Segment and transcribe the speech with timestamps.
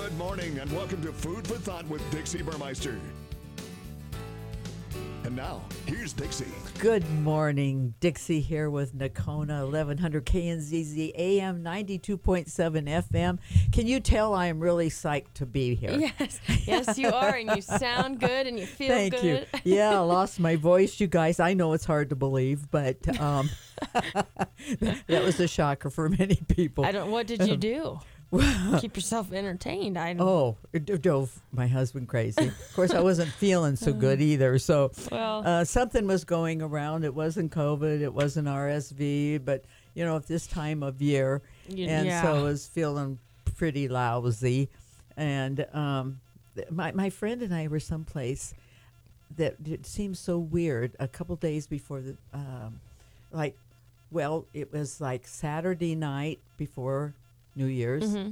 [0.00, 2.98] Good morning and welcome to Food for Thought with Dixie Burmeister.
[5.24, 6.46] And now, here's Dixie.
[6.78, 7.92] Good morning.
[8.00, 13.38] Dixie here with Nakona 1100 KNZZ AM 92.7 FM.
[13.72, 16.10] Can you tell I am really psyched to be here?
[16.18, 19.48] Yes, yes, you are, and you sound good, and you feel Thank good.
[19.52, 19.76] Thank you.
[19.76, 21.38] Yeah, I lost my voice, you guys.
[21.40, 23.50] I know it's hard to believe, but um,
[24.80, 26.86] that was a shocker for many people.
[26.86, 27.10] I don't.
[27.10, 28.00] What did you do?
[28.80, 29.98] Keep yourself entertained.
[29.98, 30.26] I don't.
[30.26, 32.46] Oh, it drove my husband crazy.
[32.48, 34.58] Of course, I wasn't feeling so good either.
[34.58, 35.42] So Well.
[35.44, 37.04] uh, something was going around.
[37.04, 38.00] It wasn't COVID.
[38.00, 39.44] It wasn't RSV.
[39.44, 43.18] But you know, at this time of year, You- and so I was feeling
[43.56, 44.68] pretty lousy.
[45.16, 46.20] And um,
[46.70, 48.54] my my friend and I were someplace
[49.36, 50.94] that it seemed so weird.
[51.00, 52.80] A couple days before the, um,
[53.32, 53.56] like,
[54.10, 57.14] well, it was like Saturday night before
[57.56, 58.30] New Year's Mm-hmm.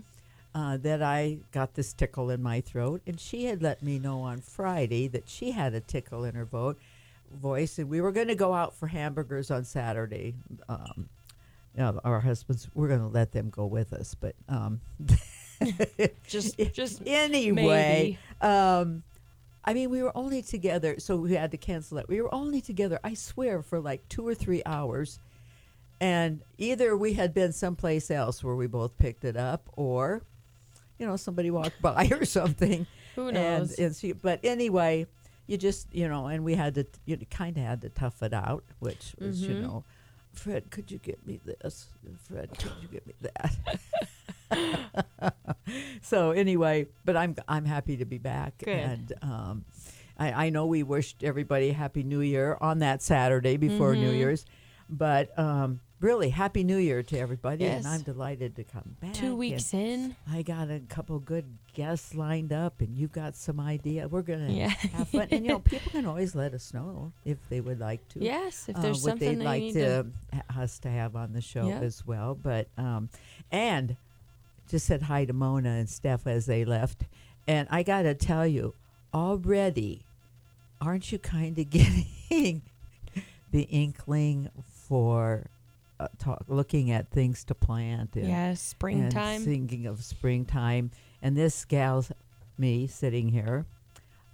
[0.55, 4.21] uh, that I got this tickle in my throat, and she had let me know
[4.23, 6.77] on Friday that she had a tickle in her vo-
[7.41, 10.35] voice, and we were going to go out for hamburgers on Saturday.
[10.69, 11.09] Um,
[11.75, 14.81] you know, our husbands, we're going to let them go with us, but um,
[16.27, 19.03] Just, just anyway, um,
[19.65, 22.09] I mean, we were only together, so we had to cancel it.
[22.09, 25.19] We were only together, I swear, for like two or three hours.
[26.01, 30.23] And either we had been someplace else where we both picked it up, or,
[30.99, 32.87] you know, somebody walked by or something.
[33.17, 33.73] Who knows?
[33.79, 35.07] and she, but anyway,
[35.49, 38.33] you just, you know, and we had to, you kind of had to tough it
[38.33, 39.63] out, which was, you Mhm.
[39.63, 39.85] know,
[40.33, 41.87] Fred, could you get me this?
[42.29, 43.57] Fred, could you get me that?
[46.03, 48.69] so anyway, but I'm I'm happy to be back, Good.
[48.69, 49.65] and um,
[50.19, 54.17] I, I know we wished everybody happy New Year on that Saturday before New Mhm.
[54.17, 54.47] Year's,
[54.89, 59.15] but um, really happy New Year to everybody, and I'm delighted to come back.
[59.15, 60.15] two weeks in.
[60.31, 64.07] I got a couple good guests lined up, and you've got some idea.
[64.09, 64.69] We're gonna Yeah.
[64.69, 68.07] have fun, and you know people can always let us know if they would like
[68.11, 70.07] to Yes, if uh, there's what something they'd they like to, to.
[70.47, 71.81] ha- us to have on the show Yeah.
[71.81, 72.35] as well.
[72.35, 73.09] But um,
[73.51, 73.97] and
[74.69, 77.05] just said hi to Mona and Steph as they left,
[77.47, 78.75] and I got to tell you,
[79.15, 80.05] already,
[80.81, 81.71] aren't you kind of
[82.29, 82.63] getting
[83.51, 85.47] the inkling for
[86.01, 88.15] uh, talk, looking at things to plant?
[88.17, 89.43] And, Yes, springtime.
[89.43, 90.91] thinking of springtime,
[91.23, 92.11] and this gal's
[92.57, 93.67] me sitting here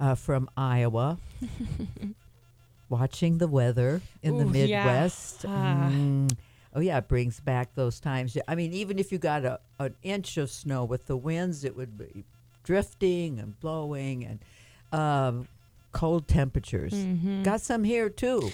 [0.01, 1.19] uh, from Iowa,
[2.89, 4.85] watching the weather in the Ooh, yeah.
[4.85, 5.45] Midwest.
[5.49, 5.91] Ah.
[5.93, 6.37] Mm.
[6.77, 8.37] Oh yeah, it brings back those times.
[8.49, 11.77] I mean, even if you got a an inch of snow with the winds, it
[11.77, 12.25] would be
[12.65, 15.47] drifting and blowing and um,
[15.93, 16.93] cold temperatures.
[16.93, 17.45] Mhm.
[17.45, 18.51] Got some here too.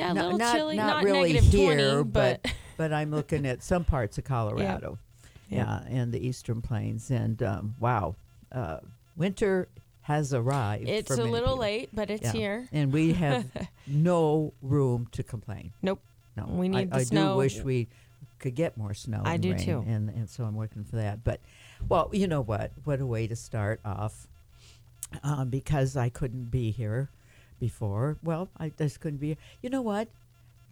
[0.00, 0.76] Yeah, a No- little not, chilly.
[0.76, 4.98] not Not, really here, 20, but but but I'm looking at some parts of Colorado,
[5.48, 8.16] yeah, and the Eastern Plains, and um, wow,
[8.52, 8.78] uh,
[9.16, 9.68] winter
[10.02, 10.88] has arrived.
[10.88, 11.56] it's a little people.
[11.58, 12.32] late, but it's Yeah.
[12.32, 12.68] here.
[12.72, 13.44] and we have
[13.86, 15.72] no room to complain.
[15.82, 16.00] Nope.
[16.36, 17.32] No, We I, need the I snow.
[17.34, 17.88] do wish we
[18.38, 19.20] could get more snow.
[19.24, 19.84] I and do rain, too.
[19.86, 21.22] and and so I'm working for that.
[21.22, 21.40] But
[21.88, 22.72] well, you know what?
[22.84, 24.26] What a way to start off.
[25.24, 27.10] Um, because I couldn't be here
[27.60, 28.16] before.
[28.22, 29.36] Well, I just couldn't be.
[29.62, 30.08] You know what?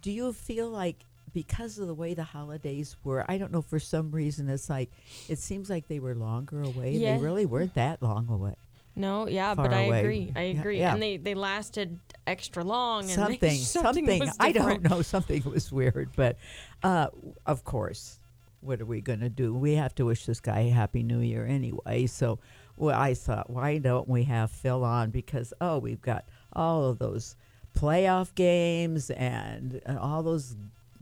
[0.02, 0.96] Do you feel like
[1.32, 3.24] because of the way the holidays were?
[3.28, 3.62] I don't know.
[3.62, 4.90] For some reason, it's like
[5.28, 6.92] it seems like they were longer away.
[6.92, 7.16] Yeah.
[7.16, 8.54] They really weren't that long away.
[8.96, 10.00] No, yeah, Far but I away.
[10.00, 10.32] agree.
[10.34, 10.80] I agree.
[10.80, 10.92] yeah.
[10.92, 13.02] And they, they lasted extra long.
[13.02, 14.18] And something, they, something.
[14.18, 15.02] was I don't know.
[15.08, 16.36] Something was weird, but
[16.82, 17.06] uh,
[17.46, 18.18] of course,
[18.60, 19.54] what are we going to do?
[19.54, 22.06] We have to wish this guy a happy New Year anyway.
[22.06, 22.40] So,
[22.76, 25.10] well, I thought, why don't we have Phil on?
[25.10, 27.36] Because oh, we've got all of those
[27.76, 30.56] playoff games and, and all those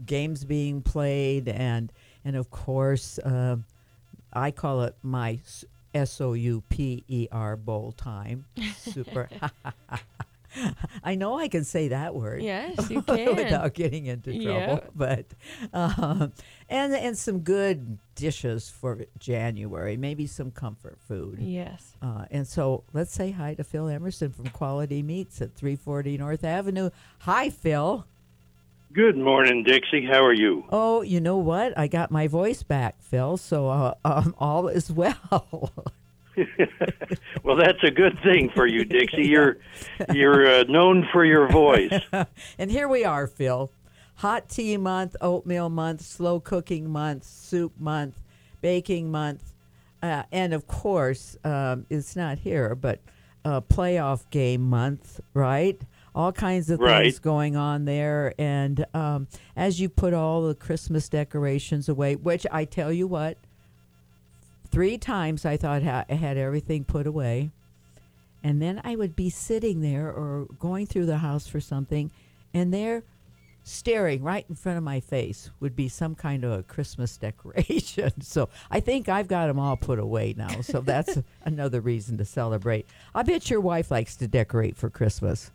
[0.05, 1.93] games being played, and
[2.25, 3.57] and of course, uh,
[4.33, 5.39] I call it my
[5.95, 8.45] S O U P E R bowl time.
[8.79, 9.29] Super.
[11.05, 12.43] I know I can say that word.
[12.43, 13.37] Yes, you can.
[13.37, 14.81] without getting into trouble.
[14.83, 14.89] Yeah.
[14.95, 15.27] But
[15.73, 16.33] um,
[16.69, 21.39] and and some good dishes for January, maybe some comfort food.
[21.41, 21.97] Yes.
[22.03, 26.45] Uh, and so let's say hi to Phil Emerson from Quality Meats at 340 North
[26.45, 26.91] Avenue.
[27.21, 28.07] Hi, Phil.
[28.93, 30.07] Good morning, Dixie.
[30.07, 30.65] How are you?
[30.71, 31.77] Oh, you know what?
[31.77, 33.37] I got my voice back, Phil.
[33.37, 35.71] So uh, um, all is well.
[37.43, 39.27] well, that's a good thing for you, Dixie.
[39.29, 39.59] You're
[40.13, 41.93] you're uh, known for your voice.
[42.59, 43.71] and here we are, Phil.
[44.17, 48.19] Hot tea month, oatmeal month, slow cooking month, soup month,
[48.63, 49.53] baking month,
[50.03, 53.01] uh, and of course, um, it's not here, but
[53.45, 55.81] uh, playoff game month, right?
[56.15, 57.23] All kinds of things Right.
[57.23, 58.33] going on there.
[58.39, 63.37] And um, as you put all the Christmas decorations away, which I tell you what,
[64.67, 67.51] three times I thought I had everything put away.
[68.43, 72.13] And then I would be sitting there or going through the house for something,
[72.55, 73.03] and there,
[73.65, 78.21] staring right in front of my face, would be some kind of a Christmas decoration.
[78.21, 80.61] so I think I've got them all put away now.
[80.61, 82.87] So that's another reason to celebrate.
[83.15, 85.51] I bet your wife likes to decorate for Christmas.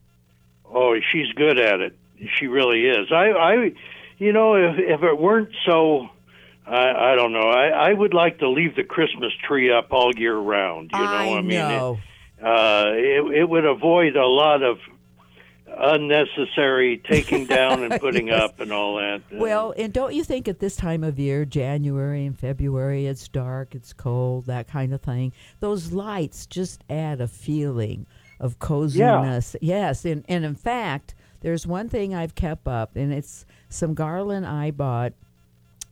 [0.66, 1.98] Oh, she's good at it.
[2.38, 3.12] She really is.
[3.12, 3.72] I, I,
[4.18, 6.10] you know, if if it weren't so,
[6.66, 7.50] I, I don't know.
[7.50, 10.92] I, I would like to leave the Christmas tree up all year round.
[10.94, 12.00] You know, I, mean, it-
[12.44, 14.78] uh, it, it would avoid a lot of
[15.68, 18.42] unnecessary taking down and putting Yes.
[18.42, 19.22] up and all that.
[19.32, 23.28] Uh, Well, and don't you think at this time of year, January and February, it's
[23.28, 25.34] dark, it's cold, that kind of thing.
[25.60, 28.06] Those lights just add a feeling
[28.40, 29.56] of coziness.
[29.62, 34.46] Yes, and, and in fact, there's one thing I've kept up, and it's some garland
[34.46, 35.14] I bought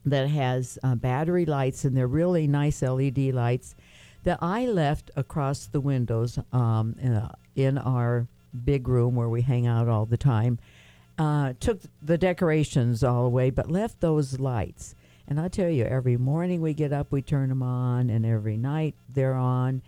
[0.05, 3.75] that has uh, battery lights, and they're really nice LED lights
[4.23, 8.27] that I left across the windows um, in, uh, in our
[8.65, 10.59] big room where we hang out all the time.
[11.17, 14.95] Uh, took the decorations all away, but left those lights.
[15.27, 18.57] And I tell you, every morning we get up, we turn them on, and every
[18.57, 19.81] night they're on.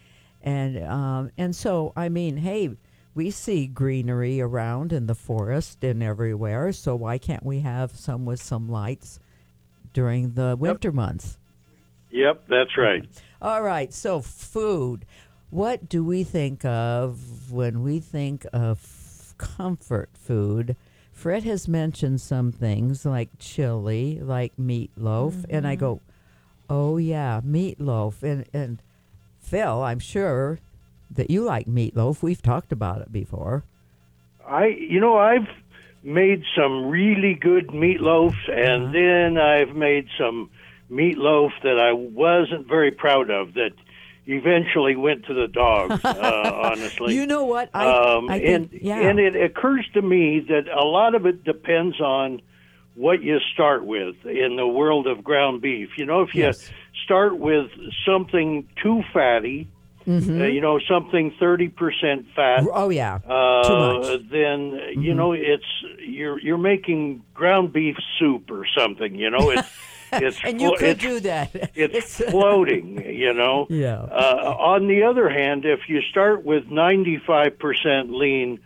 [0.43, 2.71] And um, and so I mean, hey,
[3.15, 6.71] we see greenery around in the forest and everywhere.
[6.73, 9.19] So why can't we have some with some lights
[9.93, 11.37] during the winter months?
[12.11, 13.07] Yep, that's right.
[13.41, 15.05] All right, so food.
[15.49, 20.75] What do we think of when we think of comfort food?
[21.11, 25.79] Fred has mentioned some things like chili, like meatloaf, and I mm-hmm.
[25.79, 26.01] go,
[26.69, 28.81] "Oh yeah, meatloaf." And and
[29.39, 30.59] Phil, I'm sure
[31.11, 32.23] that you like meatloaf.
[32.23, 33.63] We've talked about it before.
[34.47, 35.47] I, you know, I've
[36.03, 38.91] made some really good meatloafs, and Uh-huh.
[38.93, 40.49] then I've made some
[40.91, 43.53] meatloaf that I wasn't very proud of.
[43.53, 43.71] That
[44.25, 46.03] eventually went to the dogs.
[46.05, 47.69] uh, honestly, You know what?
[47.73, 48.99] I, um, I and yeah.
[48.99, 52.41] and it occurs to me that a lot of it depends on
[52.95, 55.89] what you start with in the world of ground beef.
[55.97, 56.69] You know, if you Yes.
[57.05, 57.71] start with
[58.05, 59.67] something too fatty,
[60.19, 60.41] Mm-hmm.
[60.41, 62.65] uh, you know, something thirty percent fat.
[62.73, 64.03] oh yeah, Uh, Too much.
[64.21, 64.33] Mm-hmm.
[64.33, 65.65] Then you know it's
[65.99, 69.15] you're you're making ground beef soup or something.
[69.15, 69.69] You know it's
[70.13, 71.49] it's and you flo- could it's, do that.
[71.75, 73.03] it's floating.
[73.05, 73.67] You know.
[73.69, 74.01] Yeah.
[74.01, 78.59] Uh, on the other hand, if you start with ninety five percent lean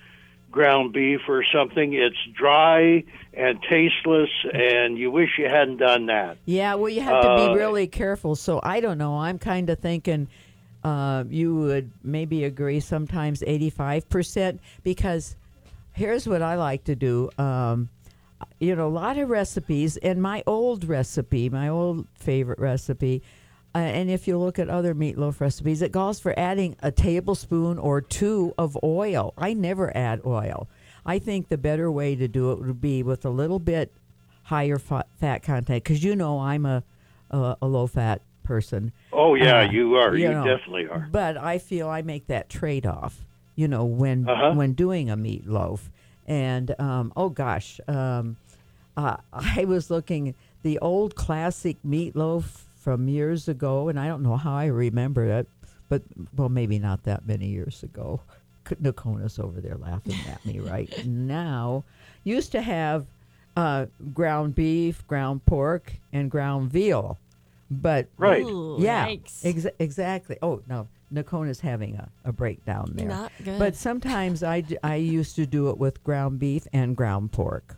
[0.51, 3.03] ground beef or something, it's dry
[3.33, 6.37] and tasteless, and you wish you hadn't done that.
[6.45, 8.35] Yeah, well, you have to Uh, be really careful.
[8.35, 9.17] So I don't know.
[9.17, 10.29] I'm kind of thinking
[10.85, 15.35] uh, you would maybe agree sometimes 85% because
[15.93, 17.31] here's what I like to do.
[17.39, 17.89] Um,
[18.59, 23.23] you know, a lot of recipes, and my old recipe, my old favorite recipe,
[23.73, 27.79] uh, and if you look at other meatloaf recipes, it calls for adding a tablespoon
[27.79, 29.33] or two of oil.
[29.39, 30.67] I never add oil.
[31.03, 33.91] I think the better way to do it would be with a little bit
[34.43, 36.83] higher fat content because you know I'm a,
[37.31, 38.91] a, a low fat person.
[39.15, 40.15] Oh yeah, Uh, you are.
[40.15, 41.07] you You, know, definitely are.
[41.11, 43.25] But I feel I make that trade off,
[43.55, 44.53] you know, when Uh-huh.
[44.53, 45.89] when doing a meatloaf.
[46.27, 48.37] And um, oh gosh, um,
[48.97, 54.35] uh, I was looking the old classic meatloaf from years ago, and I don't know
[54.37, 55.47] how I remember it,
[55.89, 56.01] but
[56.35, 58.21] well, maybe not that many years ago.
[58.81, 61.83] Nakona's over there laughing at me right now.
[62.23, 63.05] Used to have
[63.55, 67.17] uh, ground beef, ground pork, and ground veal,
[67.71, 68.43] but Right.
[68.43, 69.45] Ooh, yeah, yikes.
[69.45, 70.37] ex- exactly.
[70.41, 73.07] Oh no, Nakona's having a, a breakdown there.
[73.07, 73.59] Not good.
[73.59, 77.77] But sometimes I, d- I used to do it with ground beef and ground pork.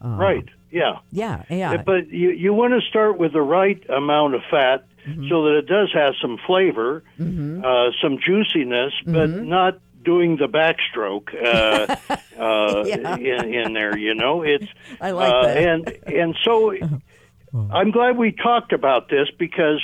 [0.00, 0.44] Um, right.
[0.70, 0.98] Yeah.
[1.10, 1.72] Yeah, yeah.
[1.72, 5.28] Yeah, But you you want to start with the right amount of fat Mm-hmm.
[5.28, 9.48] so that it does have some flavor, uh, some juiciness, but Mm-hmm.
[9.48, 11.94] not doing the backstroke uh,
[12.42, 13.14] uh, Yeah.
[13.16, 13.96] in, in there.
[13.96, 14.66] You know, it's
[15.00, 15.56] I like uh, that.
[15.58, 16.74] and and so
[17.54, 19.82] I'm glad we talked about this because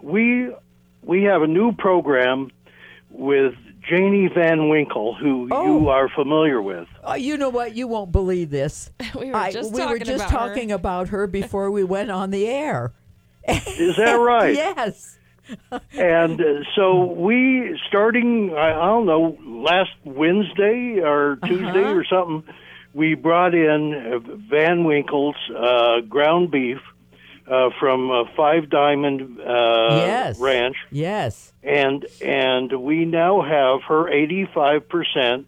[0.00, 0.50] we
[1.02, 2.50] we have a new program
[3.10, 3.54] with
[3.88, 5.64] Janie Van Winkle, who Oh.
[5.80, 6.88] you are familiar with.
[7.04, 7.74] oh, you know what?
[7.74, 8.90] You won't believe this.
[9.18, 10.48] we were I- just we talking were just about her.
[10.48, 12.92] talking about her before we went on the air.
[13.48, 14.54] Is that right?
[14.54, 15.18] yes.
[15.92, 16.44] And uh,
[16.76, 22.44] so we, starting, I, I don't know, last Wednesday or Tuesday or something,
[22.94, 26.78] we brought in uh, Van Winkle's uh, ground beef
[27.48, 30.38] uh, from uh, Five Diamond uh, Yes.
[30.38, 31.52] Ranch, Yes.
[31.62, 35.46] and and we now have her eighty-five percent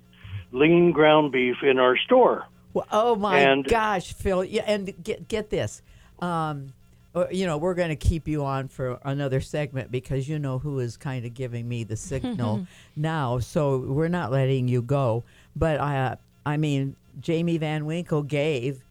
[0.53, 2.47] lean ground beef in our store.
[2.73, 4.45] Well, oh my And- gosh, Phil!
[4.45, 5.83] Yeah, and get get this.
[6.21, 6.73] Um,
[7.15, 10.59] uh, you know, we're going to keep you on for another segment because you know
[10.59, 13.39] who is kind of giving me the signal now.
[13.39, 15.23] So we're not letting you go.
[15.55, 18.83] But I, uh, I mean, Janie Van Winkle gave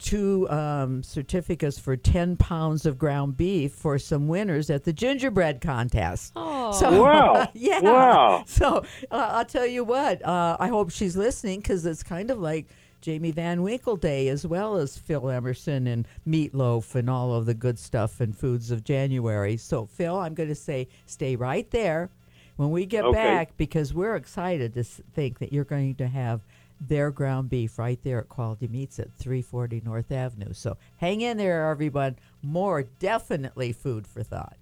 [0.00, 5.60] two um, certificates for 10 pounds of ground beef for some winners at the gingerbread
[5.60, 6.32] contest.
[6.36, 6.72] Oh.
[6.72, 7.48] So, Wow.
[7.54, 7.80] yeah.
[7.80, 8.44] Wow.
[8.46, 8.78] So
[9.10, 12.66] uh, I'll tell you what, uh, I hope she's listening because it's kind of like
[13.02, 17.54] Janie Van Winkle Day as well as Phil Emerson and Meatloaf and all of the
[17.54, 19.56] good stuff and foods of January.
[19.56, 22.10] So, Phil, I'm going to say stay right there
[22.56, 23.16] when we get Okay.
[23.18, 26.40] back because we're excited to think that you're going to have
[26.80, 30.52] their ground beef right there at Quality Meats at 340 North Avenue.
[30.52, 32.16] So hang in there, everyone.
[32.42, 34.56] More definitely food for thought.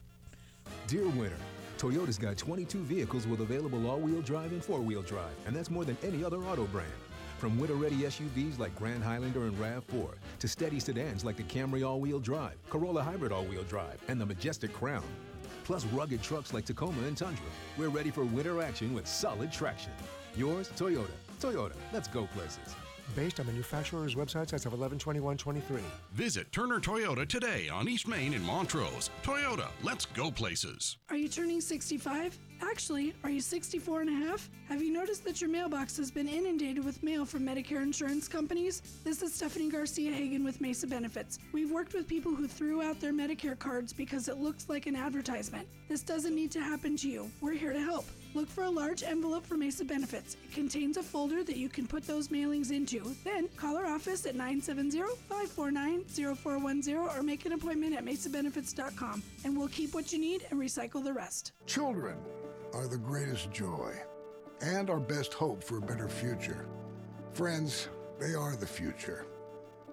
[0.86, 1.36] Dear winner,
[1.78, 5.96] Toyota's got 22 vehicles with available all-wheel drive and four-wheel drive, and that's more than
[6.02, 6.90] any other auto brand.
[7.38, 12.18] From winter-ready SUVs like Grand Highlander and RAV4 to steady sedans like the Camry all-wheel
[12.18, 15.04] drive, Corolla Hybrid all-wheel drive, and the Majestic Crown.
[15.62, 17.46] Plus rugged trucks like Tacoma and Tundra.
[17.76, 19.92] We're ready for winter action with solid traction.
[20.36, 21.27] Yours, Toyota.
[21.38, 22.74] Toyota, let's go places.
[23.16, 25.80] Based on manufacturer's websites as of 112123.
[26.12, 29.08] Visit Turner Toyota today on East Main in Montrose.
[29.22, 30.98] Toyota, let's go places.
[31.08, 32.38] Are you turning 65?
[32.60, 34.50] Actually, are you 64 and a half?
[34.68, 38.82] Have you noticed that your mailbox has been inundated with mail from Medicare insurance companies?
[39.04, 41.38] This is Stephanie Garcia Hagen with Mesa Benefits.
[41.52, 44.96] We've worked with people who threw out their Medicare cards because it looks like an
[44.96, 45.66] advertisement.
[45.88, 47.30] This doesn't need to happen to you.
[47.40, 48.04] We're here to help.
[48.38, 50.36] Look for a large envelope for Mesa Benefits.
[50.44, 53.16] It contains a folder that you can put those mailings into.
[53.24, 59.92] Then call our office at 970-549-0410 or make an appointment at mesabenefits.com and we'll keep
[59.92, 61.50] what you need and recycle the rest.
[61.66, 62.16] Children
[62.74, 63.92] are the greatest joy
[64.60, 66.68] and our best hope for a better future.
[67.32, 67.88] Friends,
[68.20, 69.26] they are the future.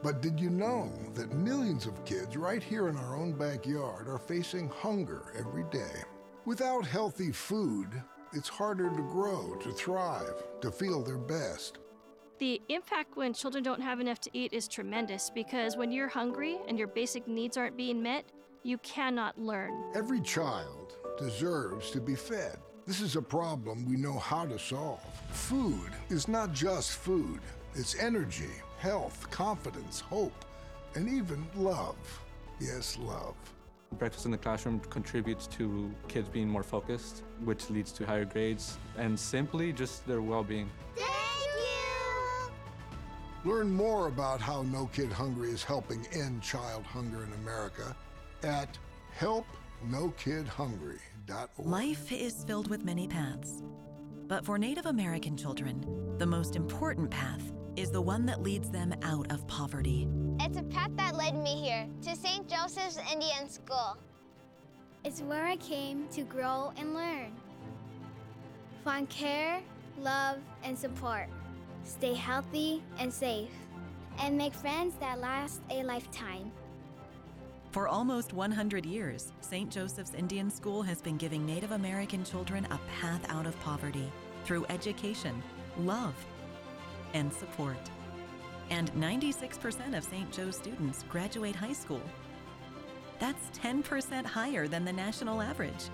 [0.04, 4.20] But did you know that millions of kids right here in our own backyard are
[4.20, 6.04] facing hunger every day?
[6.46, 8.04] Without healthy food,
[8.36, 11.80] it's harder to grow, to thrive, to feel their best.
[12.38, 16.58] The impact when children don't have enough to eat is tremendous because when you're hungry
[16.68, 18.25] and your basic needs aren't being met,
[18.63, 19.72] you cannot learn.
[19.96, 22.58] Every child deserves to be fed.
[22.86, 25.00] This is a problem we know how to solve.
[25.32, 27.39] Food is not just food,
[27.74, 30.46] it's energy, health, confidence, hope,
[30.96, 31.96] and even love.
[32.60, 33.36] Yes, love.
[33.98, 38.78] Breakfast in the classroom contributes to kids being more focused, which leads to higher grades
[38.98, 40.70] and simply just their well being.
[43.46, 47.96] Learn more about how No Kid Hungry is helping end child hunger in America
[48.44, 48.78] at
[49.20, 51.00] helpnokidhungry.org.
[51.60, 53.62] Life is filled with many paths.
[54.28, 55.86] But for Native American children,
[56.18, 60.08] the most important path is the one that leads them out of poverty.
[60.39, 62.48] It's a path that led me here to St.
[62.48, 63.98] Joseph's Indian School.
[65.03, 67.32] It's where I came to grow and learn.
[68.84, 69.62] Find care,
[70.00, 71.27] love, and support.
[71.84, 73.51] Stay healthy and safe.
[74.20, 76.51] And make friends that last a lifetime.
[77.72, 79.70] For almost 100 years, St.
[79.70, 84.10] Joseph's Indian School has been giving Native American children a path out of poverty
[84.46, 85.44] through education,
[85.79, 86.15] love,
[87.16, 87.78] and support.
[88.70, 90.32] And 96% of St.
[90.32, 92.02] Joe's students graduate high school.
[93.20, 95.90] That's 10% higher than the national average.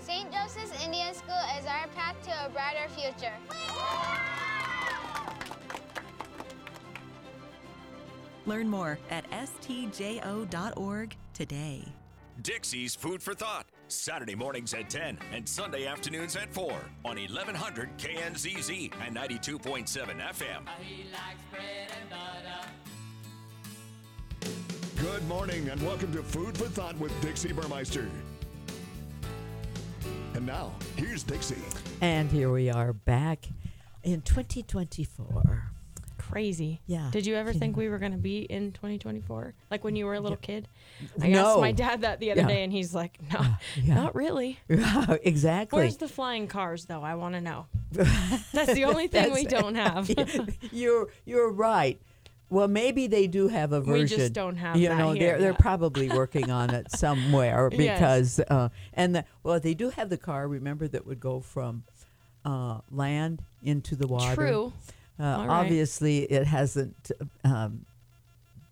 [0.00, 0.30] St.
[0.30, 3.32] Joseph's Indian School is our path to a brighter future.
[8.44, 11.84] Learn more at stjo.org today.
[12.42, 16.72] Dixie's Food for Thought, Saturday mornings at 10 and Sunday afternoons at 4
[17.04, 19.86] on 1100 KNZZ and 92.7
[20.20, 20.66] FM.
[24.96, 28.08] Good morning and welcome to Food for Thought with Dixie Burmeister.
[30.34, 31.56] And now, here's Dixie.
[32.00, 33.48] And here we are back
[34.02, 35.71] in 2024.
[36.32, 36.80] Crazy.
[36.86, 37.10] Yeah.
[37.12, 39.52] Did you ever think we were going to be in 2024?
[39.70, 40.66] Like when you were a little kid?
[41.20, 41.50] I No.
[41.50, 42.46] asked my dad that the other Yeah.
[42.48, 43.44] day, and he's like, no,
[43.76, 43.94] yeah.
[43.94, 44.58] not really.
[44.68, 45.80] exactly.
[45.80, 47.02] Where's the flying cars, though?
[47.02, 47.66] I want to know.
[47.92, 50.10] That's the only thing we don't have.
[50.72, 52.00] you're you're right.
[52.48, 53.92] Well, maybe they do have a version.
[54.18, 57.78] We just don't have You that know, they're they're probably working on it somewhere Yes.
[57.78, 60.48] because uh, and the, well, they do have the car.
[60.48, 61.84] Remember that would go from
[62.46, 64.34] uh, land into the water.
[64.34, 64.72] True.
[65.22, 65.48] Uh, right.
[65.48, 67.12] Obviously, it hasn't
[67.44, 67.86] um,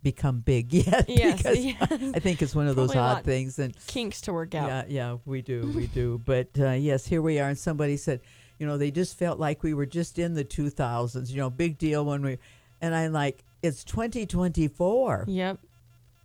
[0.02, 1.08] become big yet.
[1.08, 1.76] Yes, because yes.
[1.90, 3.58] I think it's one of those odd things.
[3.58, 4.68] And kinks to work out.
[4.68, 6.20] Yeah, yeah, we do, we do.
[6.24, 7.48] But uh, yes, here we are.
[7.50, 8.20] And somebody said,
[8.58, 11.30] you know, they just felt like we were just in the 2000s.
[11.30, 12.38] You know, big deal when we.
[12.80, 15.26] And I'm like, it's 2024.
[15.28, 15.58] Yep.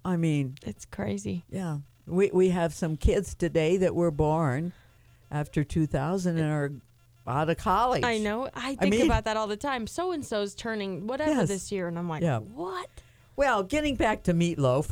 [0.03, 1.44] I mean, It's crazy.
[1.50, 1.77] yeah.
[2.08, 4.74] We we have some kids today that were born
[5.32, 6.72] after 2000 and are
[7.27, 8.03] out of college.
[8.03, 8.50] I know.
[8.53, 9.88] I think mean- about that all the time.
[9.88, 11.48] So and so's turning whatever Yes.
[11.48, 12.39] this year, and I'm like, Yeah.
[12.39, 12.89] what?
[13.36, 14.91] Well, getting back to meatloaf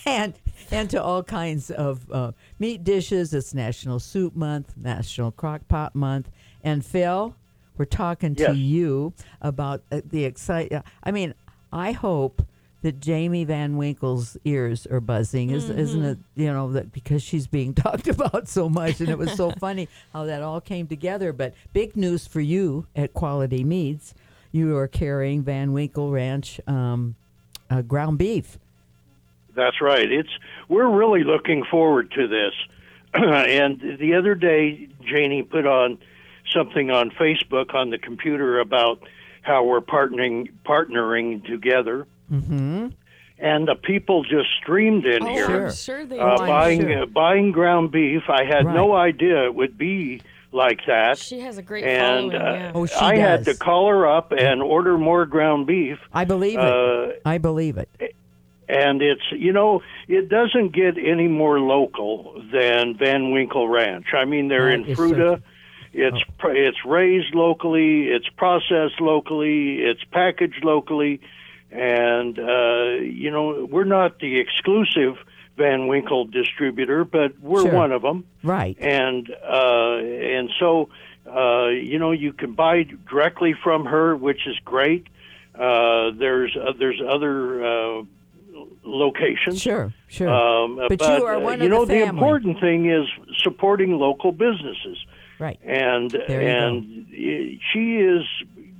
[0.06, 0.34] and
[0.70, 3.34] and to all kinds of uh, meat dishes.
[3.34, 6.30] It's National Soup Month, National Crock Pot Month,
[6.62, 7.34] and Phil,
[7.76, 10.72] we're talking to you about uh, the excite.
[10.72, 11.34] uh, I mean,
[11.72, 12.42] I hope
[12.82, 15.50] that Janie Van Winkle's ears are buzzing.
[15.50, 16.18] Is, Isn't it?
[16.34, 19.88] You know that because she's being talked about so much, and it was so funny
[20.12, 21.32] how that all came together.
[21.32, 24.14] But big news for you at Quality Meats.
[24.52, 27.14] You are carrying Van Winkle Ranch um,
[27.70, 28.58] uh, ground beef.
[29.54, 30.10] That's right.
[30.10, 30.30] It's
[30.68, 32.54] we're really looking forward to this.
[33.14, 35.98] and the other day, Janie put on
[36.50, 39.00] something on Facebook on the computer about
[39.42, 42.88] how we're partnering partnering together, Mm-hmm.
[43.38, 47.02] and the people just streamed in Oh, here I'm sure they uh, buying sure.
[47.02, 48.22] uh, buying ground beef.
[48.28, 50.20] I had no idea it would be
[50.52, 51.18] like that.
[51.18, 52.34] She has a great and following.
[52.48, 52.72] uh, yeah.
[52.74, 55.98] Oh, she I had to call her up and order more ground beef.
[56.12, 56.64] I believe it.
[56.64, 57.88] Uh, I believe it.
[58.68, 64.06] and it's you know it doesn't get any more local than Van Winkle Ranch.
[64.14, 65.36] I mean they're That in Fruita.
[65.38, 65.42] so-
[65.92, 68.08] It's pr it's raised locally.
[68.08, 69.78] It's processed locally.
[69.82, 71.20] It's packaged locally,
[71.70, 75.16] and uh, you know we're not the exclusive
[75.56, 77.72] Van Winkle distributor, but we're Sure.
[77.74, 78.24] one of them.
[78.42, 78.76] Right.
[78.80, 80.88] And uh, and so
[81.26, 85.06] uh, you know you can buy directly from her, which is great.
[85.54, 88.02] Uh, there's uh, there's other uh,
[88.84, 89.60] locations.
[89.60, 90.28] Sure, sure.
[90.28, 92.08] Um, But you are uh, one you of the know the family.
[92.08, 93.06] important thing is
[93.38, 94.98] supporting local businesses.
[95.38, 95.58] Right.
[95.64, 98.24] And you and y- she is,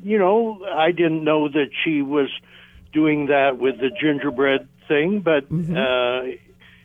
[0.03, 2.29] you know, I didn't know that she was
[2.93, 5.77] doing that with the gingerbread thing, but Mm-hmm.
[5.77, 6.35] uh,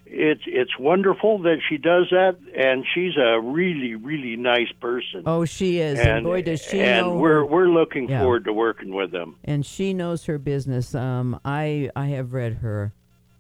[0.07, 5.23] it's it's wonderful that she does that, and she's a really really nice person.
[5.25, 5.97] Oh, she is.
[5.99, 7.17] And, and boy, does she and know.
[7.17, 8.19] we're her- we're looking Yeah.
[8.21, 9.35] forward to working with them.
[9.43, 10.93] and she knows her business.
[10.93, 12.93] Um, I I have read her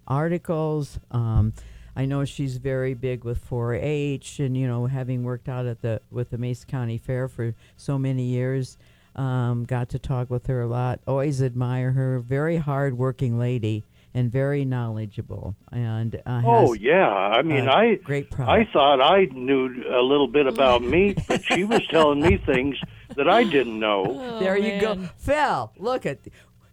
[0.07, 0.99] articles.
[1.11, 1.53] Um,
[1.95, 6.01] I know she's very big with 4-H, and you know, having worked out at the
[6.11, 8.77] with the Mesa County Fair for so many years,
[9.15, 10.99] um, got to talk with her a lot.
[11.07, 12.19] Always admire her.
[12.19, 15.55] Very hard working lady and very knowledgeable.
[15.71, 20.47] And uh, Oh yeah, I mean, I great I thought I knew a little bit
[20.47, 22.77] about meat, but she was telling me things
[23.15, 24.05] that I didn't know.
[24.35, 24.95] Oh, there you go.
[25.17, 25.71] Phil.
[25.77, 26.19] Look at.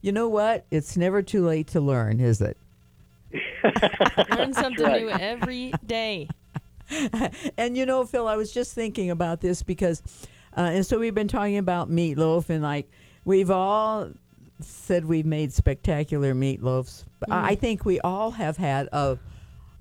[0.01, 0.67] You know what?
[0.71, 2.57] It's never too late to learn, is it?
[4.31, 5.03] Learn something right.
[5.03, 6.29] new every day.
[7.57, 10.03] and you know, Phil, I was just thinking about this because,
[10.57, 12.91] uh, and so we've been talking about meatloaf, and like
[13.25, 14.11] we've all
[14.61, 17.05] said we've made spectacular meatloafs.
[17.21, 19.19] But I think we all have had a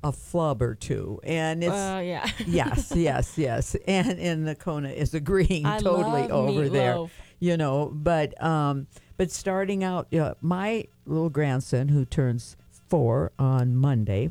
[0.03, 2.27] a flub or two, and it's Uh, yeah.
[2.47, 7.05] yes, yes, yes, and and Nakona is agreeing I totally over there.
[7.39, 12.55] You know, but um, but starting out, uh, my little grandson who turns
[12.87, 14.29] four on Monday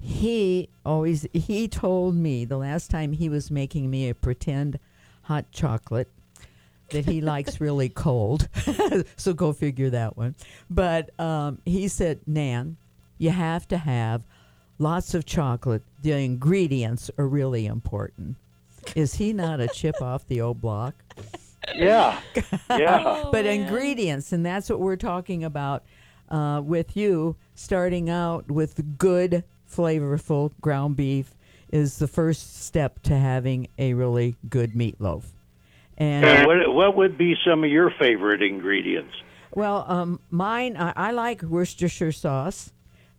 [0.00, 4.78] he always he told me the last time he was making me a pretend
[5.22, 6.08] hot chocolate
[6.90, 8.48] that he likes really cold
[9.16, 10.34] so go figure that one
[10.68, 12.76] but um, he said nan
[13.18, 14.22] you have to have
[14.78, 18.36] lots of chocolate the ingredients are really important
[18.96, 20.94] is he not a chip off the old block
[21.74, 22.18] Yeah,
[22.70, 23.02] yeah.
[23.04, 23.60] Oh, but man.
[23.60, 25.84] ingredients, and that's what we're talking about
[26.30, 27.36] uh, with you.
[27.54, 31.34] Starting out with good, flavorful ground beef
[31.72, 35.24] is the first step to having a really good meatloaf.
[35.96, 39.14] And And what what would be some of your favorite ingredients?
[39.54, 42.72] well, um, mine I, I like Worcestershire sauce,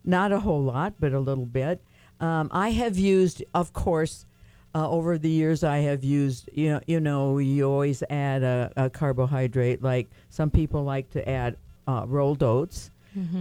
[0.03, 1.81] not a whole lot, but a little bit.
[2.19, 4.25] Um, I have used, of course,
[4.73, 6.49] uh, over the years I have used.
[6.53, 9.81] You know, you know, you always add a, a carbohydrate.
[9.83, 12.89] Like some people like to add uh, rolled oats,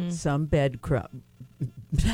[0.09, 1.23] some bed crumb,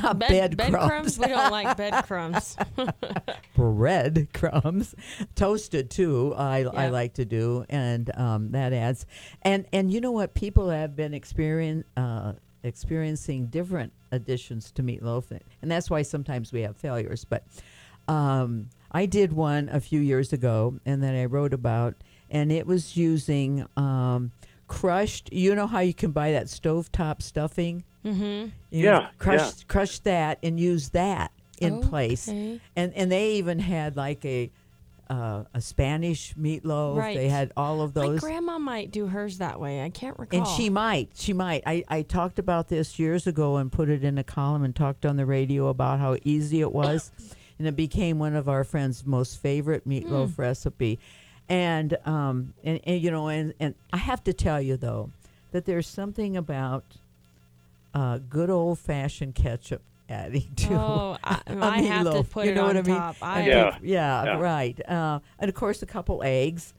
[0.02, 1.18] not bed, bed crumbs, crumbs?
[1.18, 2.56] We don't like bed crumbs.
[3.56, 4.94] bread crumbs,
[5.34, 6.34] toasted too.
[6.36, 9.06] I, I like to do, and um, that adds.
[9.42, 10.34] And and you know what?
[10.34, 15.30] People have been experience, uh, experiencing different additions to meatloaf,
[15.62, 17.24] and that's why sometimes we have failures.
[17.24, 17.44] But
[18.08, 21.96] um, I did one a few years ago, and that I wrote about,
[22.30, 24.32] and it was using um,
[24.68, 25.32] crushed.
[25.32, 27.84] You know how you can buy that stovetop stuffing.
[28.06, 28.48] Mm-hmm.
[28.70, 29.50] You Yeah, crush yeah.
[29.68, 32.28] crush that and use that in place.
[32.28, 34.50] And and they even had like a
[35.08, 36.96] uh, a Spanish meatloaf.
[36.96, 37.16] Right.
[37.16, 38.20] They had all of those.
[38.22, 39.82] My grandma might do hers that way.
[39.82, 40.40] I can't recall.
[40.40, 41.62] And she might, she might.
[41.64, 45.06] I, I talked about this years ago and put it in a column and talked
[45.06, 47.12] on the radio about how easy it was.
[47.58, 50.42] and it became one of our friends' most favorite meatloaf Hmm.
[50.42, 50.98] recipe.
[51.48, 55.10] And, um, and, and, you know, and, and I have to tell you, though,
[55.52, 56.84] that there's something about
[57.98, 62.30] uh, good old fashioned ketchup adding to Oh, I- a I have to meatloaf.
[62.30, 63.14] put you it know on what I mean?
[63.22, 63.70] I- Yeah.
[63.70, 64.38] put- yeah, Yeah.
[64.38, 64.88] right.
[64.88, 66.74] Uh, and of course, a couple eggs.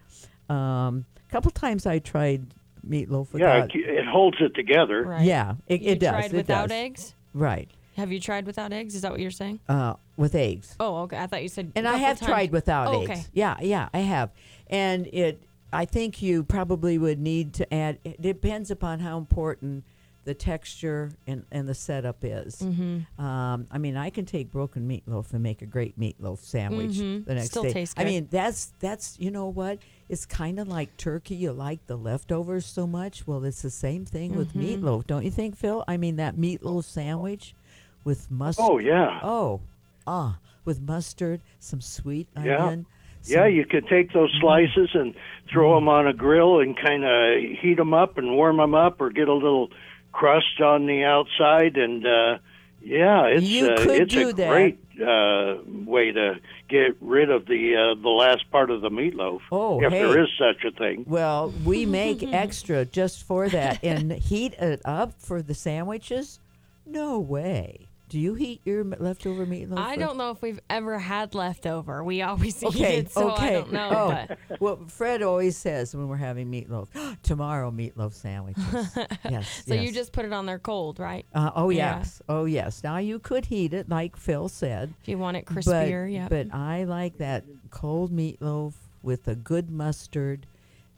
[0.49, 2.53] Um, a couple times I tried
[2.87, 3.75] meatloaf Yeah, without.
[3.75, 5.03] it, it holds it together.
[5.03, 5.25] Right.
[5.25, 6.09] Yeah, it, You it does.
[6.11, 6.77] tried it without does.
[6.77, 7.13] eggs?
[7.33, 7.69] Right.
[7.97, 8.93] Have you tried without eggs?
[8.95, 9.59] Is that what you're saying?
[9.67, 10.75] Uh, with eggs.
[10.79, 11.17] Oh, okay.
[11.17, 11.71] I thought you said.
[11.75, 12.29] And I have times.
[12.29, 13.09] tried without Oh, eggs.
[13.09, 13.21] Okay.
[13.33, 14.29] Yeah, yeah, I have.
[14.67, 15.41] And it,
[15.73, 17.97] I think you probably would need to add.
[18.05, 19.83] It depends upon how important
[20.27, 22.57] the texture and, and the setup is.
[22.61, 23.05] Mhm.
[23.17, 27.23] Um, I mean, I can take broken meatloaf and make a great meatloaf sandwich Mhm.
[27.25, 27.71] the next Still day.
[27.71, 29.79] tastes I mean, that's that's you know what?
[30.09, 31.35] It's kind of like turkey.
[31.35, 33.25] You like the leftovers so much.
[33.25, 34.81] Well, it's the same thing with Mhm.
[34.81, 35.85] meatloaf, don't you think, Phil?
[35.87, 37.55] I mean, that meatloaf sandwich
[38.03, 38.65] with mustard.
[38.69, 39.19] Oh, yeah.
[39.23, 39.61] Oh,
[40.05, 42.65] ah, with mustard, some sweet Yeah.
[42.65, 42.85] onion.
[43.23, 45.13] Yeah, some- you could take those slices and
[45.51, 48.99] throw them on a grill and kind of heat them up and warm them up,
[49.01, 49.69] or get a little
[50.11, 51.77] crust on the outside.
[51.77, 52.37] And uh,
[52.81, 54.49] yeah, it's You uh, it's do a that.
[54.49, 56.39] great uh, way to
[56.69, 59.41] get rid of the uh, the last part of the meatloaf.
[59.51, 59.99] Oh, if hey.
[59.99, 61.05] there is such a thing.
[61.07, 66.39] Well, we make extra just for that and heat it up for the sandwiches.
[66.85, 67.86] No way.
[68.09, 69.77] Do you heat your leftover meatloaf?
[69.79, 72.05] I don't know if we've ever had leftover.
[72.05, 73.47] We always eat it, so okay.
[73.47, 73.89] I don't know.
[73.91, 76.87] Oh, But well, Fred always says when we're having meatloaf,
[77.23, 78.63] tomorrow meatloaf sandwiches.
[79.29, 79.63] yes.
[79.67, 81.25] so you just put it on there cold, right?
[81.33, 81.97] Uh, oh Yeah.
[81.97, 82.81] yes, oh yes.
[82.81, 84.93] Now you could heat it, like Phil said.
[85.01, 86.29] If you want it crispier, yeah.
[86.29, 90.47] But I like that cold meatloaf with a good mustard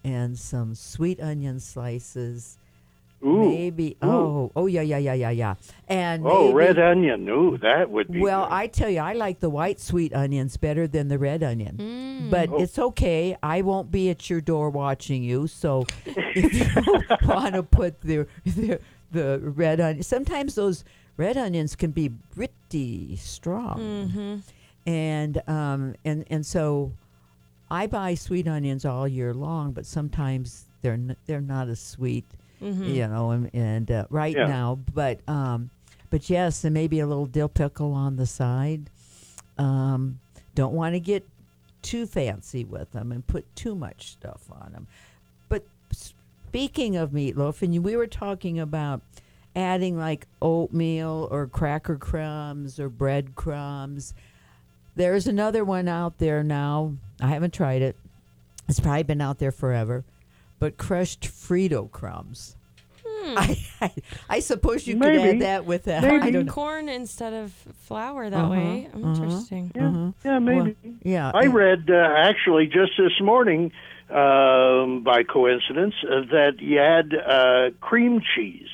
[0.04, 2.60] and some sweet onion slices.
[3.23, 3.49] Ooh.
[3.49, 3.97] Maybe.
[4.03, 4.08] Ooh.
[4.10, 5.55] Oh, oh yeah, yeah, yeah, yeah, yeah.
[5.88, 7.27] And Oh, maybe- red onion.
[7.27, 8.21] Ooh, that would be.
[8.21, 8.53] Well, good.
[8.53, 11.77] I tell you, I like the white sweet onions better than the red onion.
[11.77, 12.29] Mm.
[12.29, 12.58] But Oh.
[12.62, 13.36] it's okay.
[13.43, 15.47] I won't be at your door watching you.
[15.47, 18.79] So if you want to put the, the
[19.12, 20.84] the red onion, sometimes those
[21.17, 24.36] red onions can be pretty strong, Mm-hmm.
[24.89, 26.93] and um and and so
[27.71, 32.25] I buy sweet onions all year long, but sometimes they're n- they're not as sweet
[32.62, 32.93] Mhm.
[32.93, 34.48] you know, and, and uh, right Yeah.
[34.48, 35.69] now, but um,
[36.10, 38.89] but yes, and maybe a little dill pickle on the side.
[39.58, 40.19] Um,
[40.56, 41.28] don't want to get
[41.82, 44.88] too fancy with them and put too much stuff on them.
[45.48, 49.02] But speaking of meatloaf, and we were talking about
[49.56, 54.13] adding like oatmeal or cracker crumbs or bread crumbs.
[54.95, 56.93] There's another one out there now.
[57.22, 57.95] I haven't tried it.
[58.67, 60.04] It's probably been out there forever.
[60.60, 62.56] But crushed Frito crumbs.
[63.06, 63.91] I, I,
[64.30, 66.04] I suppose you could add that with that.
[66.04, 66.17] Maybe.
[66.24, 68.88] I don't corn instead of flour that Uh-huh, way.
[68.93, 69.00] uh-huh.
[69.08, 69.72] Interesting.
[69.76, 70.12] Yeah, Uh-huh.
[70.26, 70.76] yeah, maybe.
[70.84, 71.32] Well, yeah.
[71.34, 73.72] I read uh, actually just this morning,
[74.10, 78.67] um, by coincidence, uh, that you had uh, cream cheese.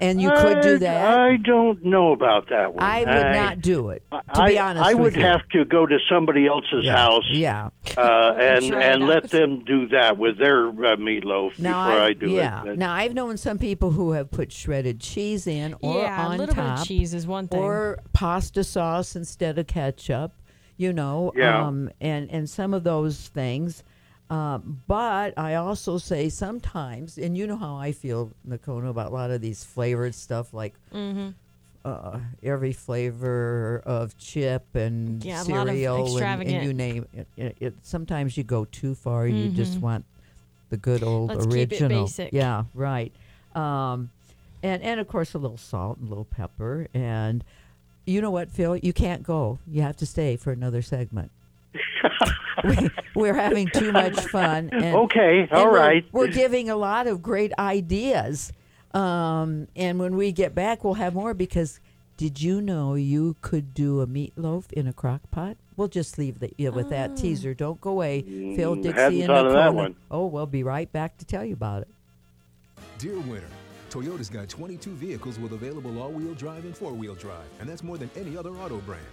[0.00, 1.18] And you could do that.
[1.18, 2.82] I don't know about that one.
[2.82, 4.02] I would not do it.
[4.10, 4.90] To I, be honest with you.
[4.90, 5.26] I with would you.
[5.26, 7.70] have to go to somebody else's Yeah, house, yeah.
[7.96, 12.00] uh, and Try and it let them do that with their uh, meatloaf Now before
[12.02, 12.60] I, I, do yeah.
[12.62, 12.64] it.
[12.66, 16.34] But- Now I've known some people who have put shredded cheese in or yeah, on
[16.34, 17.60] a little top bit of cheese is one thing.
[17.60, 20.32] or pasta sauce instead of ketchup.
[20.76, 21.66] You know, Yeah.
[21.66, 23.82] um, and and some of those things.
[24.30, 29.14] Um, but I also say sometimes, and you know how I feel, Nakona, about a
[29.14, 31.30] lot of these flavored stuff, like mm-hmm.
[31.84, 37.06] uh, every flavor of chip and Yeah, a lot of cereal and, and you name
[37.14, 37.74] it, it, it.
[37.82, 39.26] Sometimes you go too far.
[39.26, 39.80] You just Mhm.
[39.80, 40.04] want
[40.68, 42.04] the good old Let's keep it original.
[42.04, 42.32] basic.
[42.32, 43.12] Yeah, right.
[43.54, 44.10] Um,
[44.62, 46.88] and and of course a little salt and a little pepper.
[46.92, 47.42] And
[48.04, 48.76] you know what, Phil?
[48.76, 49.58] You can't go.
[49.66, 51.30] You have to stay for another segment.
[52.64, 54.70] We, we're having too much fun.
[54.72, 58.52] And, Okay, and all we're- We're giving a lot of great ideas.
[58.94, 61.78] Um, and when we get back, we'll have more because
[62.16, 65.56] did you know you could do a meatloaf in a crock pot?
[65.76, 67.54] We'll just leave the, you with that teaser.
[67.54, 68.22] Don't go away.
[68.56, 69.94] Phil Mm, Dixie hadn't and thought of that one.
[70.10, 71.88] Oh, we'll be right back to tell you about it.
[72.98, 73.44] Dear winner,
[73.90, 78.10] Toyota's got 22 vehicles with available all-wheel drive and four-wheel drive, and that's more than
[78.16, 79.04] any other auto brand.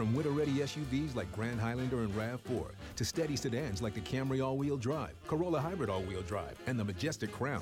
[0.00, 4.78] From winter-ready SUVs like Grand Highlander and RAV4 to steady sedans like the Camry all-wheel
[4.78, 7.60] drive, Corolla Hybrid all-wheel drive, and the Majestic Crown.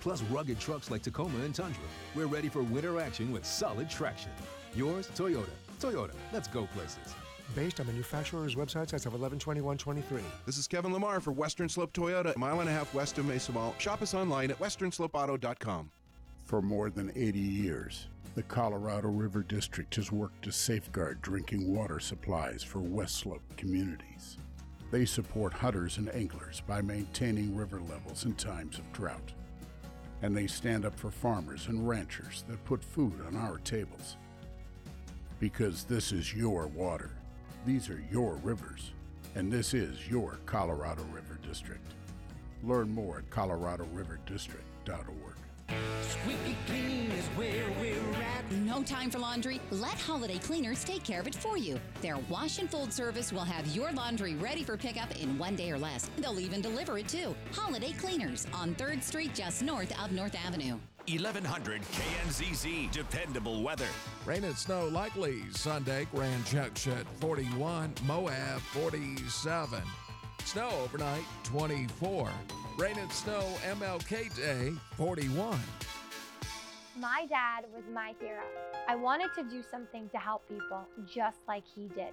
[0.00, 1.84] Plus rugged trucks like Tacoma and Tundra.
[2.16, 4.32] We're ready for winter action with solid traction.
[4.74, 5.50] Yours, Toyota.
[5.78, 7.14] Toyota, let's go places.
[7.54, 10.20] Based on manufacturer's websites as of 112123.
[10.46, 13.26] This is Kevin Lamar for Western Slope Toyota, a mile and a half west of
[13.26, 13.76] Mesa Mall.
[13.78, 15.92] Shop us online at westernslopeauto.com.
[16.44, 18.08] For more than 80 years,
[18.38, 24.38] the Colorado River District has worked to safeguard drinking water supplies for West Slope communities.
[24.92, 29.32] They support hunters and anglers by maintaining river levels in times of drought.
[30.22, 34.16] And they stand up for farmers and ranchers that put food on our tables.
[35.40, 37.10] Because this is your water,
[37.66, 38.92] these are your rivers,
[39.34, 41.92] and this is your Colorado River District.
[42.62, 45.38] Learn more at coloradoriverdistrict.org.
[46.00, 48.27] Squeaky clean is where we're at.
[48.50, 49.60] No time for laundry?
[49.70, 51.78] Let Holiday Cleaners take care of it for you.
[52.00, 55.70] Their wash and fold service will have your laundry ready for pickup in one day
[55.70, 56.10] or less.
[56.16, 57.34] They'll even deliver it too.
[57.52, 60.78] Holiday Cleaners on 3rd Street, just north of North Avenue.
[61.06, 62.90] 1100 KNZZ.
[62.90, 63.86] Dependable weather.
[64.24, 66.06] Rain and snow likely Sunday.
[66.14, 69.82] Grand Junction 41, Moab 47.
[70.44, 72.30] Snow overnight 24.
[72.78, 75.58] Rain and snow MLK Day 41.
[77.00, 78.42] My dad was my hero.
[78.88, 82.12] I wanted to do something to help people just like he did.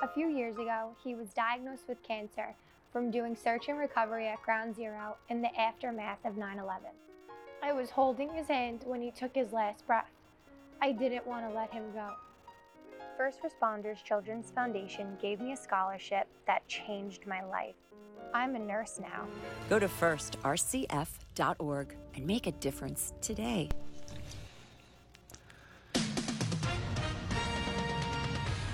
[0.00, 2.54] A few years ago, he was diagnosed with cancer
[2.92, 6.86] from doing search and recovery at Ground Zero in the aftermath of 9 11.
[7.62, 10.08] I was holding his hand when he took his last breath.
[10.80, 12.12] I didn't want to let him go.
[13.18, 17.74] First Responders Children's Foundation gave me a scholarship that changed my life.
[18.32, 19.26] I'm a nurse now.
[19.68, 23.68] Go to firstrcf.org and make a difference today.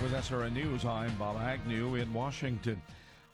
[0.03, 2.83] With SRN News, I'm Bob Agnew in Washington.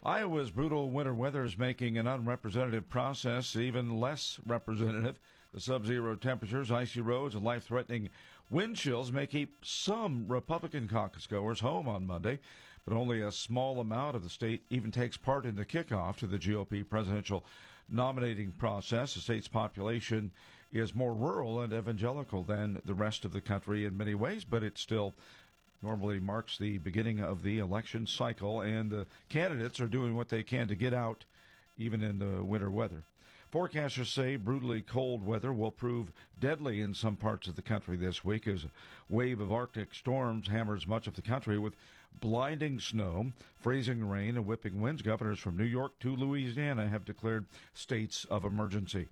[0.05, 5.19] Iowa's brutal winter weather is making an unrepresentative process even less representative.
[5.55, 8.11] The sub zero temperatures, icy roads, and life threatening
[8.51, 12.39] wind chills may keep some Republican caucus goers home on Monday,
[12.85, 16.27] but only a small amount of the state even takes part in the kickoff to
[16.27, 17.47] the GOP presidential
[17.89, 19.15] nominating process.
[19.15, 20.33] The state's population
[20.71, 24.63] is more rural and evangelical than the rest of the country in many ways, but
[24.63, 25.15] it still
[25.83, 30.43] normally marks the beginning of the election cycle, and the candidates are doing what they
[30.43, 31.25] can to get out
[31.77, 33.03] even in the winter weather.
[33.53, 38.23] Forecasters say brutally cold weather will prove deadly in some parts of the country this
[38.23, 38.71] week as a
[39.09, 41.75] wave of Arctic storms hammers much of the country with
[42.21, 45.01] blinding snow, freezing rain, and whipping winds.
[45.01, 49.09] Governors from New York to Louisiana have declared states of emergency.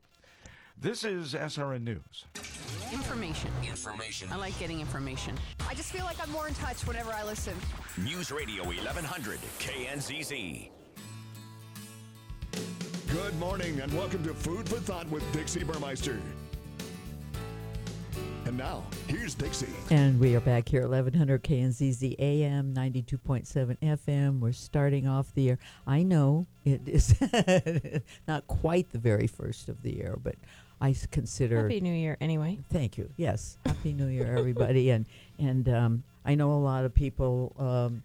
[0.79, 2.27] This is SRN News.
[2.93, 3.51] Information.
[3.67, 4.29] Information.
[4.31, 5.35] I like getting information.
[5.67, 7.55] I just feel like I'm more in touch whenever I listen.
[7.97, 10.69] News Radio 1100 KNZZ.
[13.11, 16.21] Good morning and welcome to Food for Thought with Dixie Burmeister.
[18.45, 19.67] And now, here's Dixie.
[19.91, 24.39] And we are back here, 1100 KNZZ AM, 92.7 FM.
[24.39, 25.59] We're starting off the year.
[25.85, 27.19] I know it is
[28.29, 30.37] not quite the very first of the year, but
[30.81, 31.63] I s- consider.
[31.63, 32.59] Happy New Year, anyway.
[32.71, 33.09] Thank you.
[33.17, 34.91] Yes, Happy New Year, everybody.
[34.91, 35.07] and
[35.39, 37.53] and um, I know a lot of people.
[37.59, 38.03] Um,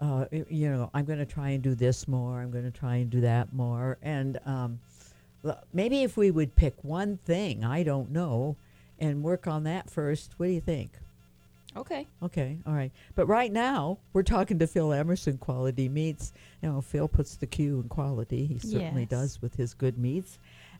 [0.00, 2.40] uh, y- you know, I'm going to try and do this more.
[2.40, 3.96] I'm going to try and do that more.
[4.02, 4.78] And um,
[5.44, 8.56] l- maybe if we would pick one thing, I don't know,
[8.98, 10.34] and work on that first.
[10.36, 10.90] What do you think?
[11.76, 12.06] Okay.
[12.22, 12.90] Okay, all right.
[13.14, 16.32] But right now, we're talking to Phil Emerson, Quality Meats.
[16.62, 18.46] You know, Phil puts the Q in quality.
[18.46, 19.10] He certainly Yes.
[19.10, 20.38] does with his good meats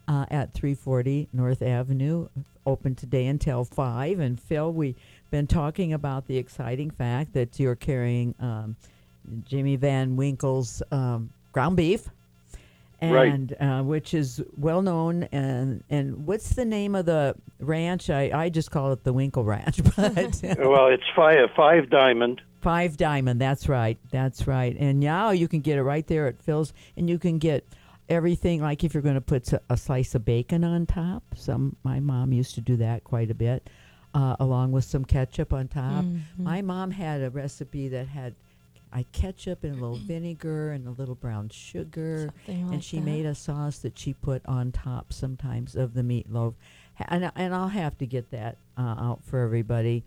[0.08, 2.28] uh, at 340 North Avenue,
[2.64, 4.20] open today until 5.
[4.20, 4.96] And Phil, we've
[5.30, 8.76] been talking about the exciting fact that you're carrying um,
[9.44, 12.08] Jimmy Van Winkle's um, ground beef.
[13.02, 13.52] Right.
[13.60, 18.08] Uh, which is well known, and and what's the name of the ranch?
[18.08, 22.40] I, I just call it the Winkle Ranch, but well, it's five five diamond.
[22.66, 24.74] Five Diamond, that's right, that's right.
[24.76, 27.64] And now you can get it right there at Phil's, and you can get
[28.08, 28.60] everything.
[28.62, 32.32] Like if you're going to put a slice of bacon on top, some my mom
[32.32, 33.68] used to do that quite a bit,
[34.14, 36.04] uh, along with some ketchup on top.
[36.04, 36.20] Mhm.
[36.38, 38.34] My mom had a recipe that had.
[38.92, 43.04] I ketchup and a little vinegar and a little brown sugar, and she that.
[43.04, 46.54] made a sauce that she put on top sometimes of the meatloaf,
[47.08, 50.04] and and I'll have to get that uh, out for everybody.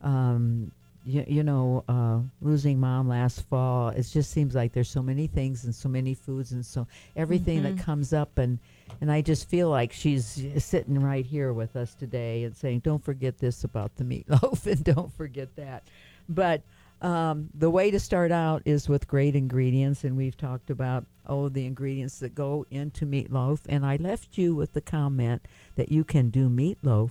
[0.00, 0.72] Um,
[1.04, 5.26] you, you know, uh, losing mom last fall, it just seems like there's so many
[5.26, 6.86] things and so many foods and so
[7.16, 7.62] everything Mhm.
[7.76, 8.58] that comes up and
[9.00, 13.02] and I just feel like she's sitting right here with us today and saying, "Don't
[13.02, 15.82] forget this about the meatloaf and don't forget that."
[16.28, 16.60] But
[17.00, 21.48] um, the way to start out is with great ingredients, and we've talked about oh
[21.48, 23.60] the ingredients that go into meatloaf.
[23.68, 25.42] And I left you with the comment
[25.76, 27.10] that you can do meatloaf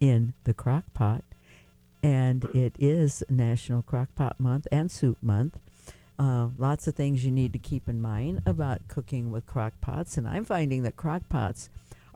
[0.00, 1.24] in the crock pot
[2.02, 5.58] and it is National Crockpot Month and Soup Month.
[6.18, 10.26] Uh, lots of things you need to keep in mind about cooking with crockpots, and
[10.26, 11.68] I'm finding that crockpots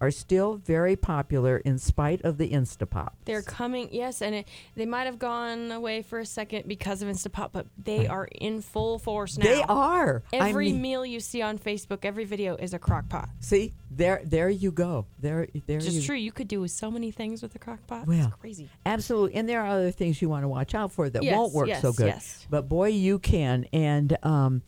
[0.02, 3.10] are still very popular in spite of the Instapot.
[3.24, 7.08] They're coming, yes, and it, they might have gone away for a second because of
[7.08, 9.44] Instapot, but they are in full force now.
[9.44, 10.24] They are.
[10.32, 13.28] I Every mean- meal you see on Facebook, every video is a crock pot.
[13.38, 15.06] See, there, there you go.
[15.20, 15.78] There, there.
[15.78, 16.16] Just you true.
[16.16, 18.08] You could do so many things with a crock pot.
[18.08, 18.68] Well, it's crazy.
[18.84, 19.36] Absolutely.
[19.36, 21.68] And there are other things you want to watch out for that Yes, won't work
[21.68, 22.06] so yes, good.
[22.06, 22.46] yes.
[22.50, 23.66] But boy, you can.
[23.72, 24.62] And um,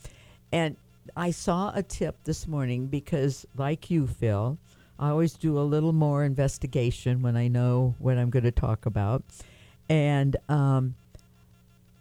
[0.53, 0.77] and
[1.17, 4.59] I saw a tip this morning because, like you, Phil,
[4.99, 8.87] I always do a little more investigation when I know what I'm going to talk
[8.87, 9.25] about.
[9.89, 10.95] And um,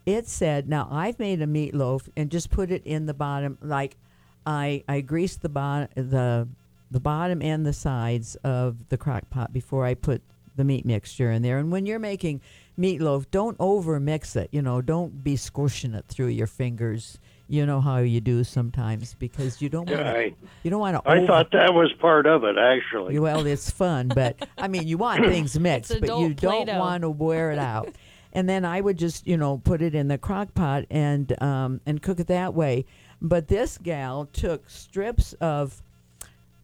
[0.06, 3.98] it said, now I've made a meatloaf and just put it in the bottom, like
[4.46, 6.48] I I greased the bottom the
[6.92, 10.22] the bottom and the sides of the crock pot before I put
[10.56, 11.58] the meat mixture in there.
[11.58, 12.42] And when you're making
[12.78, 14.50] meatloaf, don't over mix it.
[14.52, 17.18] You know, don't be squishing it through your fingers.
[17.50, 20.18] You know how you do sometimes because you don't want to.
[20.18, 21.10] I- You don't want to.
[21.10, 23.20] I thought that was part of it, actually.
[23.20, 27.02] Well, it's fun, but I mean, you want things mixed, but you adult don't want
[27.02, 27.90] to wear it out.
[28.36, 31.82] And then I would just, you know, put it in the crock pot and um,
[31.86, 32.84] and cook it that way.
[33.22, 35.84] But this gal took strips of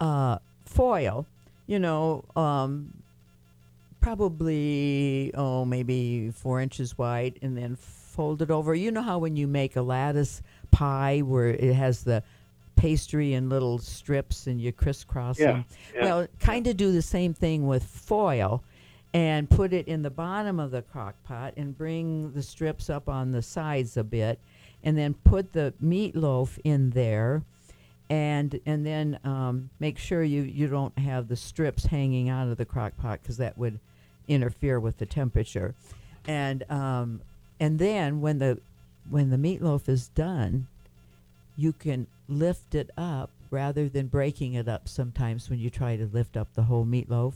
[0.01, 1.27] uh, foil,
[1.67, 2.91] you know, um,
[4.01, 8.73] probably oh maybe four inches wide, and then fold it over.
[8.73, 12.23] You know how when you make a lattice pie where it has the
[12.75, 15.65] pastry in little strips and you crisscross Yeah, them.
[15.95, 16.03] yeah.
[16.03, 18.63] Well, kind of do the same thing with foil
[19.13, 23.10] and put it in the bottom of the crock pot and bring the strips up
[23.10, 24.39] on the sides a bit
[24.84, 27.43] and then put the meatloaf in there
[28.10, 32.58] and and then um, make sure you, you don't have the strips hanging out of
[32.58, 33.79] the crock pot because that would
[34.27, 35.75] interfere with the temperature
[36.27, 37.21] and um,
[37.60, 38.60] and then when the
[39.09, 40.67] when the meatloaf is done
[41.55, 46.05] you can lift it up rather than breaking it up sometimes when you try to
[46.07, 47.33] lift up the whole meatloaf.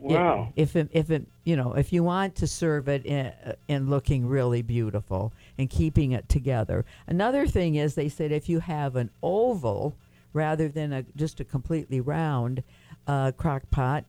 [0.00, 0.52] It- Wow.
[0.56, 3.90] if it, if it, you know, if you want to serve it in, uh, in
[3.90, 6.84] looking really beautiful and keeping it together.
[7.06, 9.94] Another thing is they said if you have an oval
[10.32, 12.62] rather than a just a completely round
[13.06, 14.04] uh, crock pot,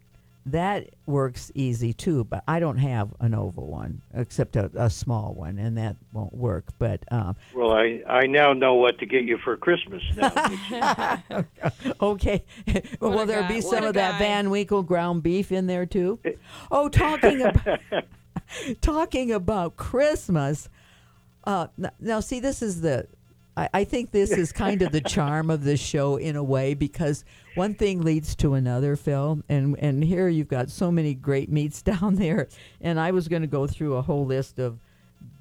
[0.51, 2.23] that works easy too.
[2.23, 6.33] But I don't have an oval one except a, a small one, and that won't
[6.33, 6.65] work.
[6.77, 11.23] But um, Well, I, I now know what to get you for Christmas now.
[12.01, 12.43] okay.
[12.99, 13.47] well, will there guy.
[13.47, 14.19] be What some a of that.
[14.19, 16.19] Van Winkle ground beef in there too?
[16.71, 17.79] Oh, talking about
[18.81, 20.69] talking about Christmas.
[21.43, 21.67] Uh,
[21.99, 23.07] now, see, this is the.
[23.59, 26.73] I, I think this is kind of the charm of this show in a way
[26.75, 31.49] because one thing leads to another, Phil, and and here you've got so many great
[31.49, 32.47] meats down there,
[32.79, 34.79] and I was going to go through a whole list of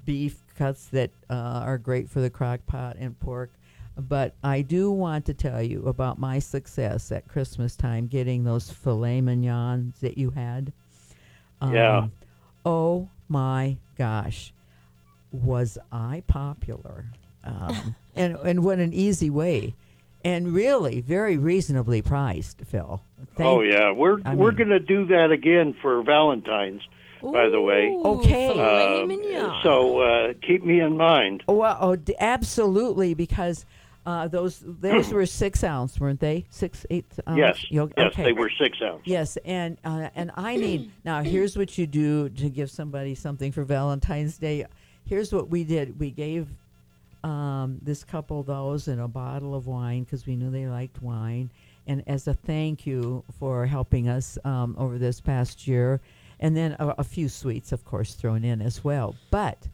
[0.05, 3.51] beef cuts that uh, are great for the crock pot and pork.
[3.97, 8.69] But I do want to tell you about my success at Christmas time getting those
[8.69, 10.73] filet mignons that you had.
[11.61, 12.07] Yeah.
[12.65, 14.53] Oh my gosh,
[15.31, 17.05] was I popular?
[17.43, 19.75] Um, and and what an easy way,
[20.25, 23.01] and really very reasonably priced, Phil.
[23.35, 26.81] Thank- oh yeah, we're I we're mean- going to do that again for Valentine's.
[27.21, 27.89] by the way.
[28.05, 28.49] Okay.
[28.49, 31.43] Uh, so uh, keep me in mind.
[31.47, 33.65] Well, oh, d- absolutely, because
[34.05, 36.45] uh, those those were six ounce, weren't they?
[36.49, 37.37] Six, eight ounce.
[37.37, 37.65] Yes,
[37.97, 39.01] yes, they were six ounce.
[39.05, 41.21] Yes, and uh, and I need now.
[41.23, 44.65] Here's what you do to give somebody something for Valentine's Day.
[45.05, 45.99] Here's what we did.
[45.99, 46.47] We gave
[47.23, 51.51] um, this couple those and a bottle of wine because we knew they liked wine,
[51.87, 55.99] and as a thank you for helping us um, over this past year,
[56.39, 59.15] and then a, a few sweets, of course, thrown in as well.
[59.31, 59.67] But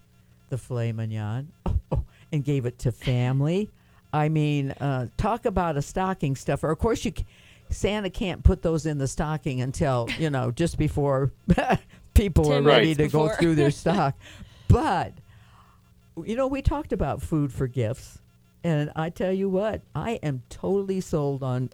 [0.49, 1.51] the filet mignon,
[1.91, 3.69] oh, and gave it to family.
[4.13, 6.71] I mean, uh, talk about a stocking stuffer.
[6.71, 7.25] Of course, you c-
[7.69, 11.31] Santa can't put those in the stocking until you know just before
[12.13, 14.15] people are ready to go through their stock.
[14.67, 15.13] But
[16.23, 18.19] you know, we talked about food for gifts,
[18.63, 21.69] and I tell you what, I am totally sold on.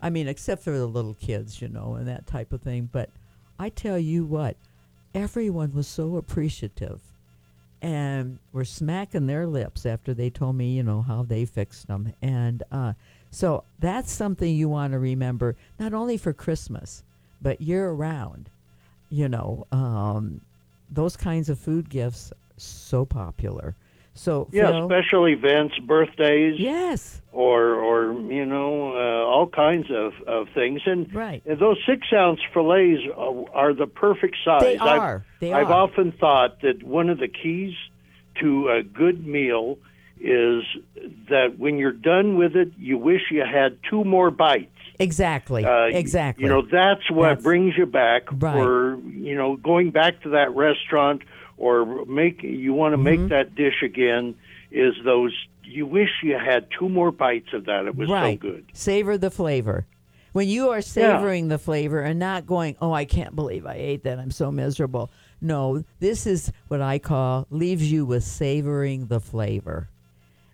[0.00, 2.88] I mean, except for the little kids, you know, and that type of thing.
[2.90, 3.08] But
[3.58, 4.56] I tell you what,
[5.14, 7.00] everyone was so appreciative
[7.80, 12.12] and were smacking their lips after they told me, you know, how they fixed them.
[12.22, 12.92] And uh,
[13.30, 17.02] so that's something you want to remember, not only for Christmas,
[17.40, 18.50] but year round.
[19.10, 20.40] You know, um,
[20.90, 22.32] those kinds of food gifts
[22.62, 23.74] so popular.
[24.14, 26.60] So Yeah, Phil, special events, birthdays.
[26.60, 27.22] Yes.
[27.32, 30.82] Or, or you know, uh, all kinds of, of things.
[30.84, 31.42] And, Right.
[31.46, 34.60] and those six ounce fillets are, are the perfect size.
[34.62, 35.24] They I've- are.
[35.40, 35.72] They I've are.
[35.88, 37.72] often thought that one of the keys
[38.40, 39.78] to a good meal
[40.20, 40.62] is
[41.30, 44.68] that when you're done with it, you wish you had two more bites.
[44.98, 46.44] exactly, Uh, exactly.
[46.44, 48.52] You know, that's what That's- brings you back Right.
[48.54, 51.22] for, you know, going back to that restaurant
[51.62, 53.22] or make you want to Mm-hmm.
[53.22, 54.34] make that dish again
[54.72, 55.32] is those
[55.64, 57.86] you wish you had two more bites of that.
[57.86, 58.38] It was right.
[58.42, 58.66] so good.
[58.72, 59.86] Savor the flavor.
[60.32, 64.02] When you are savoring the flavor and not going, oh, I can't believe I ate
[64.04, 64.18] that.
[64.18, 65.10] I'm so miserable.
[65.40, 69.88] No, this is what I call leaves you with savoring the flavor.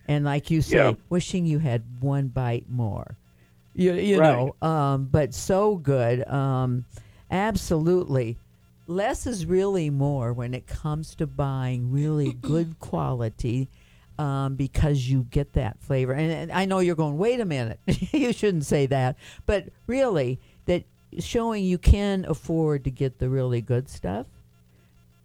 [0.07, 0.93] And like you say, Yeah.
[1.09, 3.15] wishing you had one bite more.
[3.73, 4.35] You, you Right.
[4.61, 6.27] know, um, but so good.
[6.27, 6.85] Um,
[7.31, 8.37] absolutely.
[8.89, 13.69] Less is really more when it comes to buying really good quality
[14.17, 16.11] um, because you get that flavor.
[16.13, 19.15] And, and I know you're going, wait a minute, you shouldn't say that.
[19.45, 20.85] But really, that
[21.19, 24.25] showing you can afford to get the really good stuff.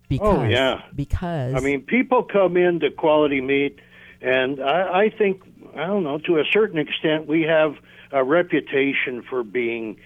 [0.09, 0.83] Because, Oh, yeah.
[0.95, 3.81] Because I mean, people come in to quality meat,
[4.21, 5.43] and I, I think
[5.75, 7.77] I don't know to a certain extent we have
[8.13, 9.97] a reputation for being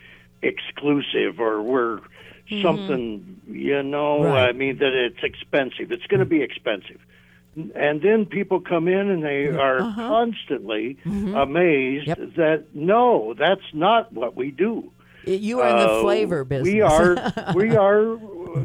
[0.41, 1.99] exclusive, or we're
[2.51, 2.63] Mhm.
[2.63, 3.41] something.
[3.51, 4.49] You know, Right.
[4.49, 5.91] I mean that it's expensive.
[5.93, 7.01] It's going to be expensive.
[7.75, 10.09] And then people come in and they are Uh-huh.
[10.09, 11.41] constantly Mhm.
[11.43, 14.91] amazed that no, that's not what we do.
[15.27, 16.73] you are in the Uh, flavor business.
[16.73, 17.15] We are,
[17.55, 18.17] we are,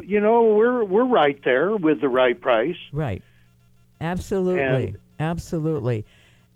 [0.02, 2.78] you know, we're we're right there with the right price.
[2.92, 3.22] Right.
[4.00, 4.62] Absolutely.
[4.88, 6.04] And- Absolutely.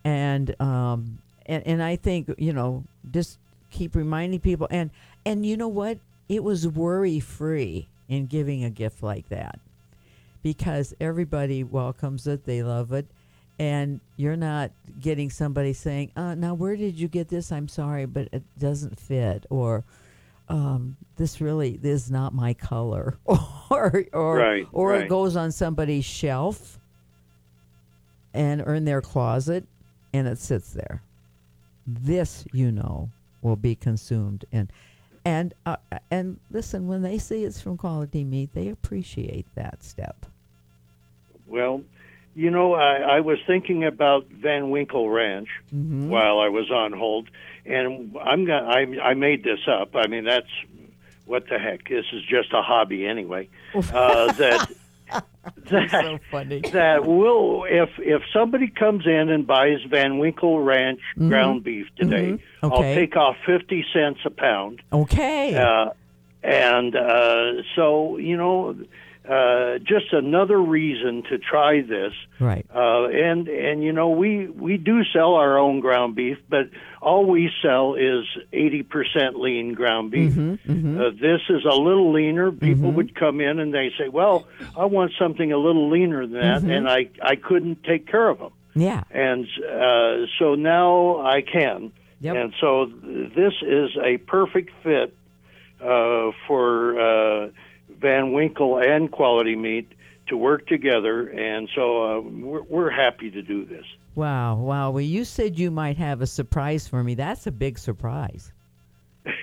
[0.04, 3.38] And um and, and I think, you know, just
[3.70, 4.90] keep reminding people and
[5.26, 5.98] and you know what?
[6.28, 9.58] It was worry free in giving a gift like that.
[10.42, 13.06] Because everybody welcomes it, they love it.
[13.58, 14.70] And you're not
[15.00, 17.50] getting somebody saying, uh, now where did you get this?
[17.50, 19.84] I'm sorry, but it doesn't fit or
[20.48, 25.02] um, this really this is not my color or or Right, or right.
[25.02, 26.78] it goes on somebody's shelf
[28.32, 29.66] and or in their closet
[30.12, 31.02] and it sits there
[31.86, 33.10] this you know
[33.42, 34.70] will be consumed and
[35.24, 35.76] and uh,
[36.10, 40.26] and listen when they see it's from quality meat they appreciate that step
[41.46, 41.82] Well,
[42.34, 46.08] you know, I, I was thinking about Van Winkle Ranch Mhm.
[46.08, 47.28] while I was on hold,
[47.66, 48.66] and I'm gonna.
[48.68, 49.96] I, I made this up.
[49.96, 50.46] I mean, that's
[51.26, 51.88] what the heck.
[51.88, 53.48] This is just a hobby anyway.
[53.74, 54.70] Uh, that
[55.70, 56.60] that so funny.
[56.72, 61.28] that will if if somebody comes in and buys Van Winkle Ranch Mhm.
[61.28, 62.40] ground beef today, Mhm.
[62.72, 64.82] I'll take off fifty cents a pound.
[64.92, 65.90] okay Uh,
[66.42, 68.76] and uh, so, you know,
[69.28, 72.12] uh, just another reason to try this.
[72.40, 76.70] right Uh, and and you know, we we do sell our own ground beef, but
[77.02, 80.32] all we sell is eighty percent lean ground beef.
[80.34, 80.98] Mhm, mhm.
[81.00, 82.50] Uh, this is a little leaner.
[82.52, 82.94] People Mhm.
[82.94, 86.62] would come in and they say, "Well, I want something a little leaner than that,"
[86.62, 86.70] Mhm.
[86.76, 91.90] and I I couldn't take care of them yeah and uh, so now I can.
[92.20, 92.36] Yep.
[92.36, 95.14] And so th- this is a perfect fit
[95.80, 97.48] uh, for uh,
[98.00, 99.92] Van Winkle and Quality Meat
[100.28, 103.84] to work together, and so uh, we're, we're happy to do this.
[104.14, 107.78] wow wow well you said you might have a surprise for me that's a big
[107.78, 108.52] surprise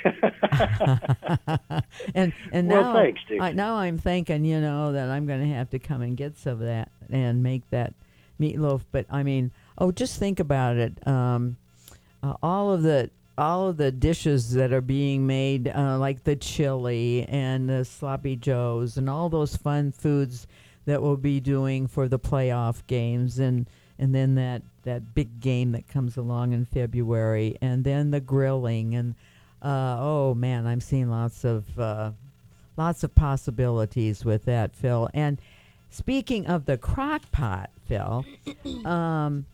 [2.15, 5.55] and and Well, now, thanks, I, now I'm thinking, you know, that I'm going to
[5.55, 7.93] have to come and get some of that and make that
[8.39, 8.81] meatloaf.
[8.91, 11.05] But I mean, oh, just think about it.
[11.07, 11.57] Um,
[12.23, 16.35] uh, all of the all of the dishes that are being made, uh, like the
[16.35, 20.47] chili and the sloppy joes, and all those fun foods
[20.85, 23.69] that we'll be doing for the playoff games, and
[23.99, 28.95] and then that that big game that comes along in February, and then the grilling,
[28.95, 29.15] and
[29.61, 32.11] uh, oh man, I'm seeing lots of uh,
[32.77, 35.09] lots of possibilities with that, Phil.
[35.13, 35.39] And
[35.89, 38.25] speaking of the crock pot, Phil,
[38.85, 39.45] um,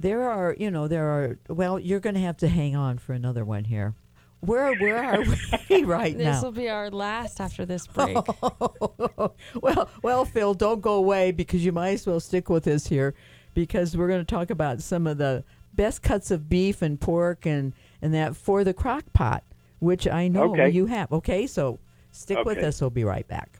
[0.00, 3.12] there are you know there are well you're going to have to hang on for
[3.12, 3.94] another one here.
[4.40, 5.22] Where where are
[5.68, 6.32] we right This now?
[6.32, 8.16] This will be our last after this break.
[9.62, 13.14] well, well, Phil, don't go away because you might as well stick with us here
[13.54, 15.44] because we're going to talk about some of the
[15.74, 19.44] best cuts of beef and pork and and that for the crock pot,
[19.78, 20.70] which I know Okay.
[20.70, 21.12] you have.
[21.12, 21.78] Okay, so
[22.10, 22.80] stick with us.
[22.80, 23.59] We'll be right back.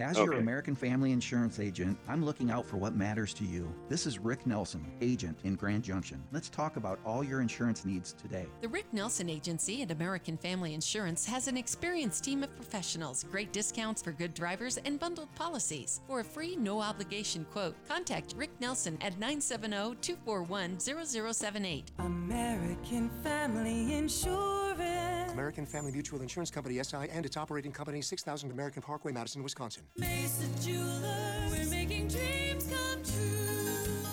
[0.00, 3.68] As your American Family Insurance agent, I'm looking out for what matters to you.
[3.88, 6.22] This is Rick Nelson, agent in Grand Junction.
[6.30, 8.46] Let's talk about all your insurance needs today.
[8.60, 13.52] The Rick Nelson Agency at American Family Insurance has an experienced team of professionals, great
[13.52, 16.00] discounts for good drivers, and bundled policies.
[16.06, 21.90] For a free, no obligation quote, contact Rick Nelson at 970 241 0078.
[21.98, 25.27] American Family Insurance.
[25.48, 29.82] American Family Mutual Insurance Company SI and its operating company 6000 American Parkway, Madison, Wisconsin.
[29.96, 34.04] Mesa Jewelers, we're making dreams come true.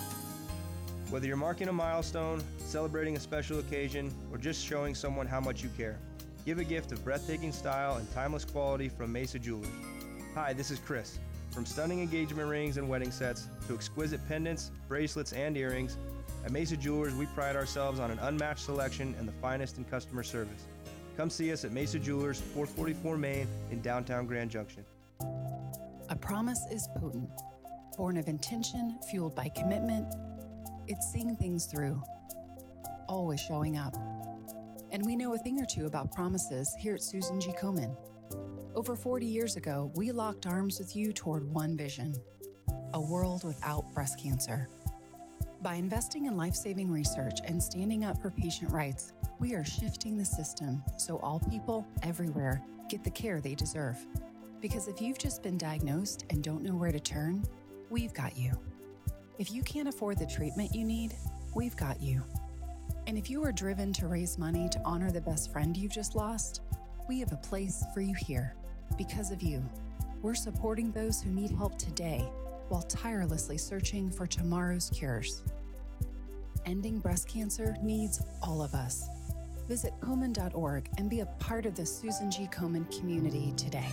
[1.10, 5.62] Whether you're marking a milestone, celebrating a special occasion, or just showing someone how much
[5.62, 5.98] you care,
[6.46, 9.68] give a gift of breathtaking style and timeless quality from Mesa Jewelers.
[10.34, 11.18] Hi, this is Chris.
[11.50, 15.98] From stunning engagement rings and wedding sets to exquisite pendants, bracelets, and earrings,
[16.46, 20.22] at Mesa Jewelers we pride ourselves on an unmatched selection and the finest in customer
[20.22, 20.64] service.
[21.16, 24.84] Come see us at Mesa Jewelers, 444 Main in downtown Grand Junction.
[26.10, 27.30] A promise is potent,
[27.96, 30.14] born of intention, fueled by commitment.
[30.88, 32.02] It's seeing things through,
[33.08, 33.94] always showing up.
[34.92, 37.50] And we know a thing or two about promises here at Susan G.
[37.52, 37.96] Komen.
[38.74, 42.14] Over 40 years ago, we locked arms with you toward one vision
[42.92, 44.68] a world without breast cancer.
[45.66, 50.16] By investing in life saving research and standing up for patient rights, we are shifting
[50.16, 53.96] the system so all people everywhere get the care they deserve.
[54.60, 57.44] Because if you've just been diagnosed and don't know where to turn,
[57.90, 58.52] we've got you.
[59.40, 61.16] If you can't afford the treatment you need,
[61.56, 62.22] we've got you.
[63.08, 66.14] And if you are driven to raise money to honor the best friend you've just
[66.14, 66.60] lost,
[67.08, 68.54] we have a place for you here.
[68.96, 69.68] Because of you,
[70.22, 72.24] we're supporting those who need help today
[72.68, 75.42] while tirelessly searching for tomorrow's cures.
[76.66, 79.08] Ending breast cancer needs all of us.
[79.68, 82.48] Visit Komen.org and be a part of the Susan G.
[82.48, 83.86] Komen community today.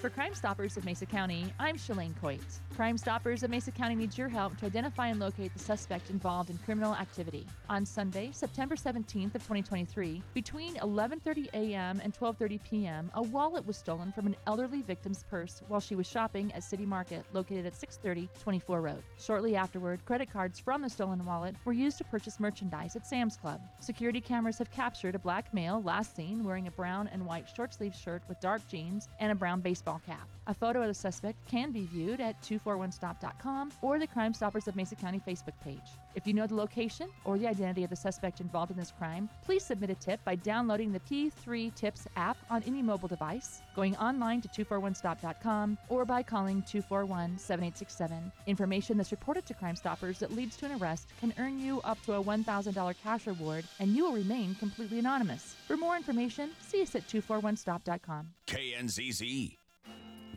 [0.00, 2.38] For Crime Stoppers of Mesa County, I'm Shalane Coit.
[2.76, 6.50] Crime Stoppers of Mesa County needs your help to identify and locate the suspect involved
[6.50, 7.48] in criminal activity.
[7.68, 12.00] On Sunday, September 17th of 2023, between 11:30 a.m.
[12.04, 16.06] and 12:30 p.m., a wallet was stolen from an elderly victim's purse while she was
[16.06, 19.02] shopping at City Market, located at 630 24 Road.
[19.18, 23.36] Shortly afterward, credit cards from the stolen wallet were used to purchase merchandise at Sam's
[23.36, 23.60] Club.
[23.80, 27.96] Security cameras have captured a black male last seen wearing a brown and white short-sleeved
[27.96, 30.28] shirt with dark jeans and a brown baseball cap.
[30.48, 34.76] A photo of the suspect can be viewed at 241stop.com or the Crime Stoppers of
[34.76, 35.78] Mesa County Facebook page.
[36.14, 39.28] If you know the location or the identity of the suspect involved in this crime,
[39.44, 43.94] please submit a tip by downloading the P3 Tips app on any mobile device, going
[43.96, 48.32] online to 241stop.com, or by calling 241 7867.
[48.46, 52.02] Information that's reported to Crime Stoppers that leads to an arrest can earn you up
[52.06, 55.54] to a $1,000 cash reward, and you will remain completely anonymous.
[55.66, 58.30] For more information, see us at 241stop.com.
[58.46, 59.58] KNZZ.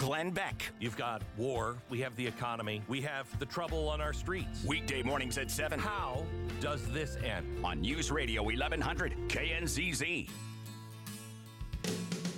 [0.01, 0.71] Glenn Beck.
[0.79, 4.63] You've got war, we have the economy, we have the trouble on our streets.
[4.65, 5.77] Weekday mornings at 7.
[5.79, 6.25] How
[6.59, 7.45] does this end?
[7.63, 10.27] On News Radio 1100 KNZZ.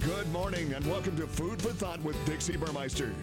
[0.02, 3.14] Good morning and welcome to Food for Thought with Dixie Burmeister.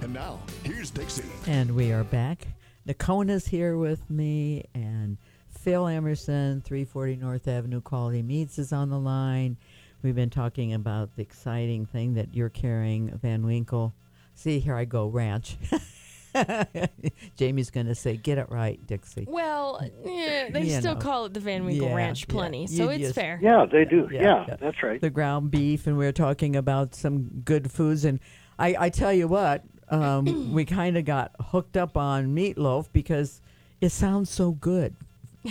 [0.00, 1.22] And now, here's Dixie.
[1.46, 2.48] And we are back.
[2.88, 5.16] Nakona's here with me, and
[5.60, 9.56] Phil Emerson, 340 North Avenue Quality Meats, is on the line.
[10.02, 13.94] We've been talking about the exciting thing that you're carrying, Van Winkle.
[14.34, 15.56] See, here I go, ranch.
[17.36, 19.26] Janie's going to say, get it right, Dixie.
[19.28, 21.00] Well, yeah, they You still know.
[21.00, 22.32] call it the Van Winkle Yeah, Ranch yeah.
[22.32, 23.38] plenty, You so it's just- fair.
[23.42, 24.08] Yeah, they do.
[24.12, 25.00] Yeah, that's right.
[25.00, 28.04] The ground beef, and we are talking about some good foods.
[28.04, 28.20] And
[28.58, 33.40] I, I tell you what, um, we kind of got hooked up on meatloaf because
[33.80, 34.94] it sounds so good.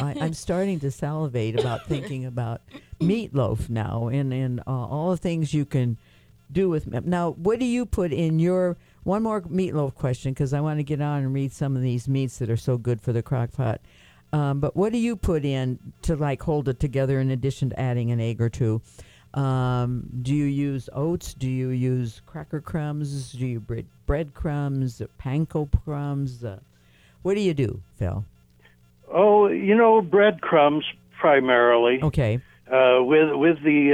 [0.02, 2.62] I, I'm starting to salivate about thinking about
[3.00, 5.98] meatloaf now, and and uh, all the things you can
[6.52, 6.88] do with.
[6.88, 10.32] me- Now, what do you put in your one more meatloaf question?
[10.34, 12.78] Because I want to get on and read some of these meats that are so
[12.78, 13.82] good for the crock pot.
[14.34, 17.80] Um, but what do you put in to like hold it together in addition to
[17.80, 18.82] adding an egg or two?
[19.34, 21.34] Um, do you use oats?
[21.34, 23.34] Do you use cracker crumbs?
[23.34, 25.02] Do you bread crumbs?
[25.20, 26.44] panko crumbs?
[26.44, 26.60] Uh,
[27.22, 28.24] what do you do, Phil?
[29.18, 30.84] Oh, you know, breadcrumbs
[31.20, 32.00] primarily.
[32.04, 32.42] Okay.
[32.70, 33.94] Uh, with with the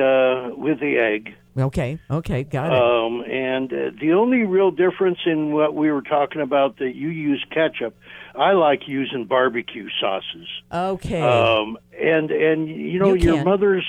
[0.51, 1.35] uh, with the egg.
[1.57, 1.99] Okay.
[2.09, 2.43] Okay.
[2.43, 2.81] Got it.
[2.81, 7.09] Um, and uh, the only real difference in what we were talking about that you
[7.09, 7.95] use ketchup,
[8.35, 10.47] I like using barbecue sauces.
[10.73, 11.21] Okay.
[11.21, 13.45] Um, and and you know You your can.
[13.45, 13.85] mother's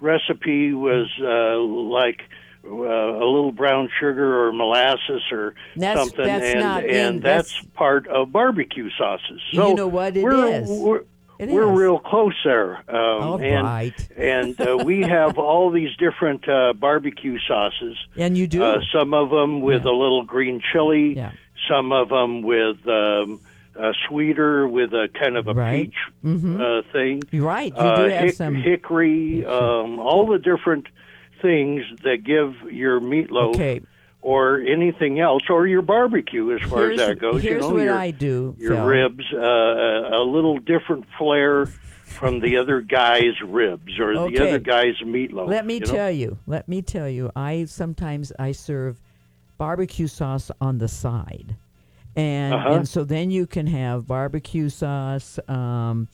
[0.00, 2.22] recipe was uh, like
[2.66, 7.52] uh, a little brown sugar or molasses or That's- something, that's and not and that's,
[7.52, 9.40] that's- part of barbecue sauces.
[9.50, 10.68] You know what it we're, is.
[10.68, 11.02] We're,
[11.38, 11.78] It we're is.
[11.78, 12.76] real close there.
[12.88, 14.08] Um, All and right.
[14.16, 17.96] and uh, we have all these different uh, barbecue sauces.
[18.16, 18.62] And you do?
[18.62, 21.16] Uh, some of them with a little green chili.
[21.16, 21.32] Yeah.
[21.68, 23.40] Some of them with um,
[23.76, 25.86] a sweeter, with a kind of a Right.
[25.90, 26.60] peach Mhm.
[26.60, 27.22] uh, thing.
[27.32, 27.72] You're right.
[27.72, 28.54] You Uh, do have hick- some.
[28.54, 30.86] hickory, um, all the different
[31.44, 33.80] things that give your meatloaf Okay.
[34.22, 37.42] or anything else, or your barbecue, as far Here's- as that goes.
[37.42, 38.86] here's you know, what your, I do, Your Phil.
[38.86, 41.66] ribs, uh, a little different flair
[42.04, 45.48] from the other guy's ribs or the other guy's meatloaf.
[45.48, 45.86] Let me you know?
[45.92, 46.38] tell you.
[46.46, 47.30] Let me tell you.
[47.36, 48.98] I sometimes I serve
[49.58, 51.56] barbecue sauce on the side,
[52.16, 52.72] and Uh-huh.
[52.74, 55.38] and so then you can have barbecue sauce.
[55.48, 56.08] Um,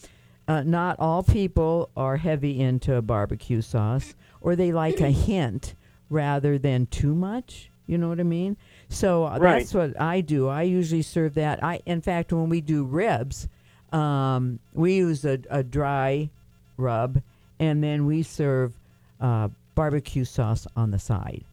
[0.49, 5.74] uh, not all people are heavy into barbecue sauce, or they like a hint
[6.09, 7.70] rather than too much.
[7.86, 8.57] You know what I mean?
[8.88, 9.59] So uh, Right.
[9.61, 10.49] that's what I do.
[10.49, 11.62] I usually serve that.
[11.62, 13.49] I, in fact, when we do ribs,
[13.93, 16.30] um, we use a, a dry
[16.76, 17.20] rub,
[17.59, 18.72] and then we serve
[19.20, 21.45] uh, barbecue sauce on the side.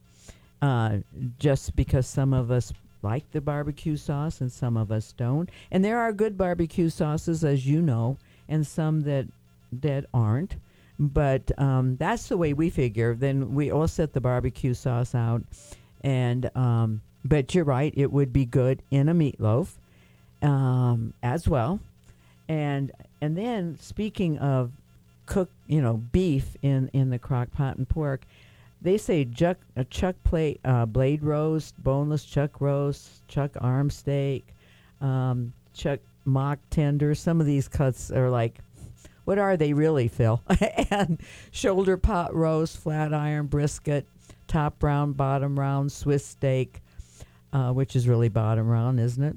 [0.61, 0.97] Uh,
[1.39, 2.73] just because some of us
[3.03, 7.43] like the barbecue sauce and some of us don't, and there are good barbecue sauces,
[7.43, 8.17] as you know,
[8.49, 9.25] and some that
[9.71, 10.55] that aren't.
[10.99, 13.13] But um, that's the way we figure.
[13.13, 15.43] Then we all set the barbecue sauce out,
[16.01, 19.69] and um, but you're right, it would be good in a meatloaf
[20.41, 21.79] um, as well.
[22.49, 22.91] And
[23.21, 24.71] and then speaking of
[25.25, 28.21] cook, you know, beef in in the crock pot and pork,
[28.81, 34.47] they say chuck a chuck plate uh, blade roast, boneless chuck roast, chuck arm steak,
[35.01, 37.13] um, chuck mock tender.
[37.15, 38.59] Some of these cuts are like,
[39.27, 40.41] what are they really, Phil?
[40.89, 41.19] and
[41.51, 44.07] shoulder pot roast, flat iron brisket,
[44.47, 46.81] top round, bottom round, Swiss steak,
[47.51, 49.35] uh, which is really bottom round, isn't it?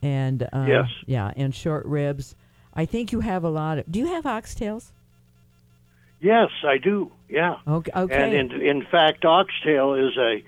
[0.00, 0.86] And uh, Yes.
[1.06, 2.36] yeah, and short ribs.
[2.72, 3.90] I think you have a lot of.
[3.90, 4.92] Do you have oxtails?
[6.20, 7.10] Yes, I do.
[7.28, 7.56] Yeah.
[7.66, 7.90] Okay.
[7.96, 8.14] okay.
[8.14, 10.44] And in, in fact, oxtail is a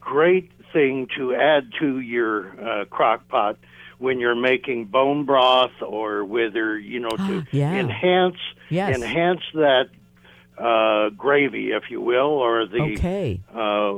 [0.00, 3.56] great thing to add to your uh, crock pot
[4.00, 7.74] when you're making bone broth or whether, you know, to Yeah.
[7.78, 8.36] enhance
[8.70, 8.96] Yes.
[8.96, 9.88] enhance that
[10.58, 13.40] uh, gravy, if you will, or the Okay.
[13.54, 13.92] uh,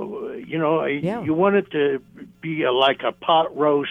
[0.47, 1.23] you know, Yeah.
[1.25, 2.01] you want it to
[2.41, 3.91] be a, like a pot roast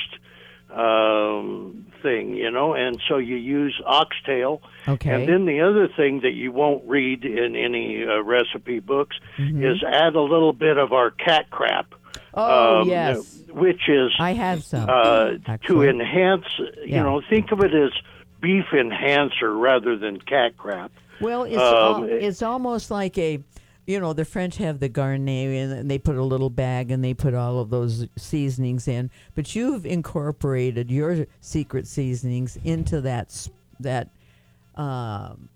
[0.74, 4.62] um, thing, you know, and so you use oxtail.
[4.88, 5.10] Okay.
[5.14, 9.64] And then the other thing that you won't read in any uh, recipe books Mhm.
[9.70, 11.94] is add a little bit of our cat crap.
[12.34, 14.90] Oh um, yes, Which is I have some.
[14.90, 15.32] uh,
[15.68, 17.04] to enhance, you Yeah.
[17.04, 17.92] know, think of it as
[18.42, 20.92] beef enhancer rather than cat crap.
[21.20, 23.40] Well, it's Um, al- it's almost like a,
[23.86, 27.14] you know, the French have the garnier and they put a little bag and they
[27.14, 29.10] put all of those seasonings in.
[29.36, 33.48] But you've incorporated your secret seasonings into that
[33.80, 34.08] that.
[34.76, 35.50] Um,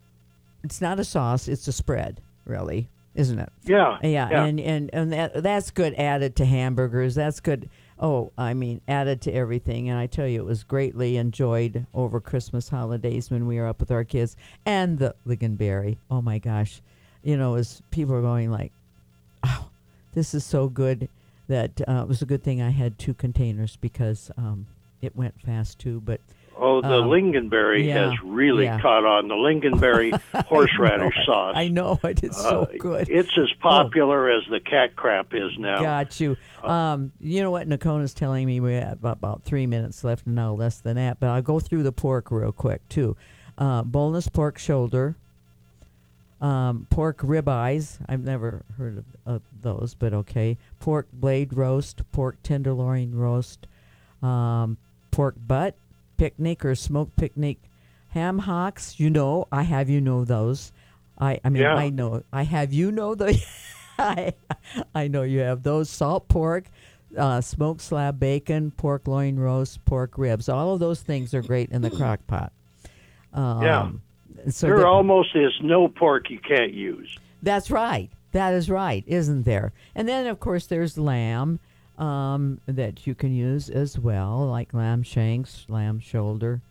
[0.63, 3.51] it's not a sauce; it's a spread, really, isn't it?
[3.63, 4.43] Yeah, Yeah, yeah.
[4.43, 7.15] and and and that that's good added to hamburgers.
[7.15, 7.69] That's good.
[7.97, 9.89] Oh, I mean, added to everything.
[9.89, 13.79] And I tell you, it was greatly enjoyed over Christmas holidays when we were up
[13.79, 14.35] with our kids
[14.65, 15.97] and the lingonberry.
[16.11, 16.81] Oh my gosh,
[17.23, 18.73] you know, as people are going like,
[19.45, 19.67] oh,
[20.13, 21.07] this is so good
[21.47, 24.65] that uh, it was a good thing I had two containers because um,
[25.01, 26.01] it went fast too.
[26.03, 26.19] But
[26.57, 28.79] Oh, the um, lingonberry yeah, has really yeah.
[28.79, 29.27] caught on.
[29.27, 31.53] The lingonberry horseradish I sauce.
[31.57, 33.09] I know it is so Uh, good.
[33.09, 35.81] It's as popular as the cat crap is now.
[35.81, 36.37] Got you.
[36.63, 37.67] Um, you know what?
[37.67, 41.19] Nakona's telling me we have about, about three minutes left, no less than that.
[41.19, 43.17] But I'll go through the pork real quick too.
[43.57, 45.15] Uh, boneless pork shoulder,
[46.41, 47.97] um, pork ribeyes.
[48.07, 50.57] I've never heard of, of those, but okay.
[50.79, 53.67] Pork blade roast, pork tenderloin roast,
[54.21, 54.77] um,
[55.11, 55.75] pork butt,
[56.17, 57.57] picnic or smoked picnic,
[58.09, 58.99] ham hocks.
[58.99, 60.71] You know, I have you know those.
[61.19, 61.75] I I mean Yeah.
[61.75, 63.39] I know I have you know the.
[63.99, 64.33] I
[64.93, 66.65] I know you have those salt pork,
[67.17, 70.49] uh, smoked slab bacon, pork loin roast, pork ribs.
[70.49, 72.51] All of those things are great in the crock pot.
[73.33, 73.91] Um, Yeah.
[74.49, 77.17] So there the- almost is no pork you can't use.
[77.41, 78.09] that's right.
[78.33, 79.71] That is right, isn't there?
[79.95, 81.61] And then, of course, there's lamb
[81.97, 86.61] um, that you can use as well, like lamb shanks, lamb shoulder,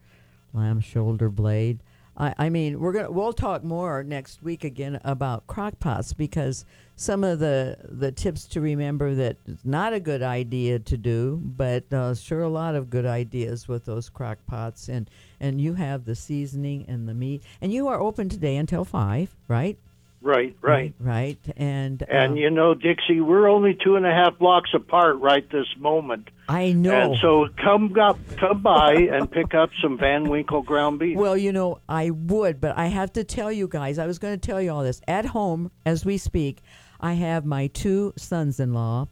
[0.52, 1.80] lamb shoulder blade.
[2.16, 6.64] I, I mean, we're gonna we'll talk more next week again about crock pots because
[6.96, 11.40] some of the the tips to remember that it's not a good idea to do,
[11.44, 15.10] but uh, sure a lot of good ideas with those crock pots and
[15.40, 19.34] and you have the seasoning and the meat and you are open today until five,
[19.48, 19.76] right?
[20.24, 20.94] Right, right.
[20.98, 25.20] Right, and And um, you know, Dixie, we're only two and a half blocks apart
[25.20, 26.30] right this moment.
[26.48, 27.12] I know.
[27.12, 31.18] And so come up, come by and pick up some Van Winkle ground beef.
[31.18, 34.32] Well, you know, I would, but I have to tell you guys, I was going
[34.32, 35.02] to tell you all this.
[35.06, 36.62] At home, as we speak,
[37.00, 39.08] I have my two sons in law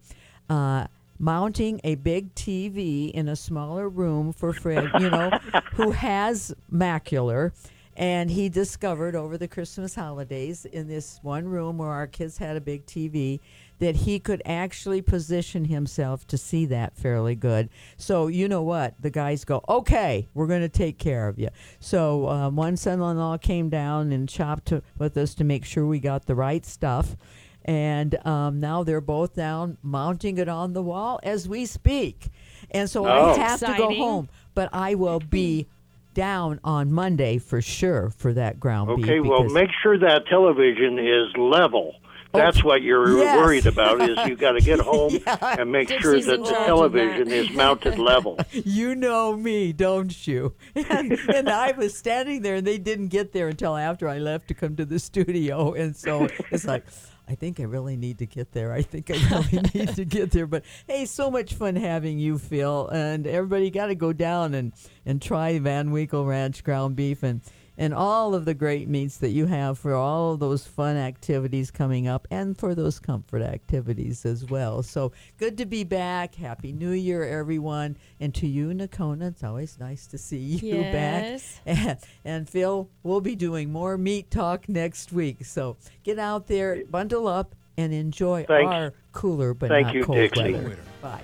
[0.49, 0.87] uh,
[1.19, 5.31] mounting a big TV in a smaller room for Fred, you know,
[5.75, 7.53] who has macular.
[7.95, 12.57] And he discovered over the Christmas holidays in this one room where our kids had
[12.57, 13.41] a big TV
[13.81, 17.69] that he could actually position himself to see that fairly good.
[17.99, 18.95] So, you know what?
[19.01, 21.49] The guys go, okay, we're going to take care of you.
[21.81, 25.65] So, um, one son in law came down and chopped to, with us to make
[25.65, 27.17] sure we got the right stuff.
[27.65, 32.29] And um, now they're both down mounting it on the wall as we speak.
[32.71, 33.33] And so Oh.
[33.33, 35.67] I have to go home, but I will be
[36.15, 39.05] down on Monday for sure for that ground beef.
[39.07, 41.95] Okay, well, make sure that television is level.
[42.35, 43.37] Oh, That's what you're yes.
[43.37, 44.01] worried about.
[44.09, 45.57] Is you got to get home Yeah.
[45.61, 47.37] and make sure that the television that.
[47.37, 48.39] is mounted level.
[48.53, 50.55] you know me, don't you?
[50.89, 54.49] And, and I was standing there, and they didn't get there until after I left
[54.49, 55.75] to come to the studio.
[55.75, 56.85] And so it's like,
[57.29, 58.73] I think I really need to get there.
[58.73, 60.47] I think I really need to get there.
[60.47, 64.73] But hey, so much fun having you, Phil, and everybody got to go down and
[65.07, 67.41] and try Van Winkle Ranch ground beef and.
[67.79, 71.71] And all of the great meats that you have for all of those fun activities
[71.71, 74.83] coming up and for those comfort activities as well.
[74.83, 76.35] So good to be back.
[76.35, 77.97] Happy New Year, everyone.
[78.21, 81.61] And to you, Nakona, it's always nice to see you Yes.
[81.65, 81.77] back.
[81.79, 85.45] And, and Phil, we'll be doing more meat talk next week.
[85.47, 88.71] So get out there, bundle up, and enjoy Thanks.
[88.71, 90.53] our cooler but Thank not you, cold Dixie.
[90.53, 90.79] weather.
[91.01, 91.21] Bye.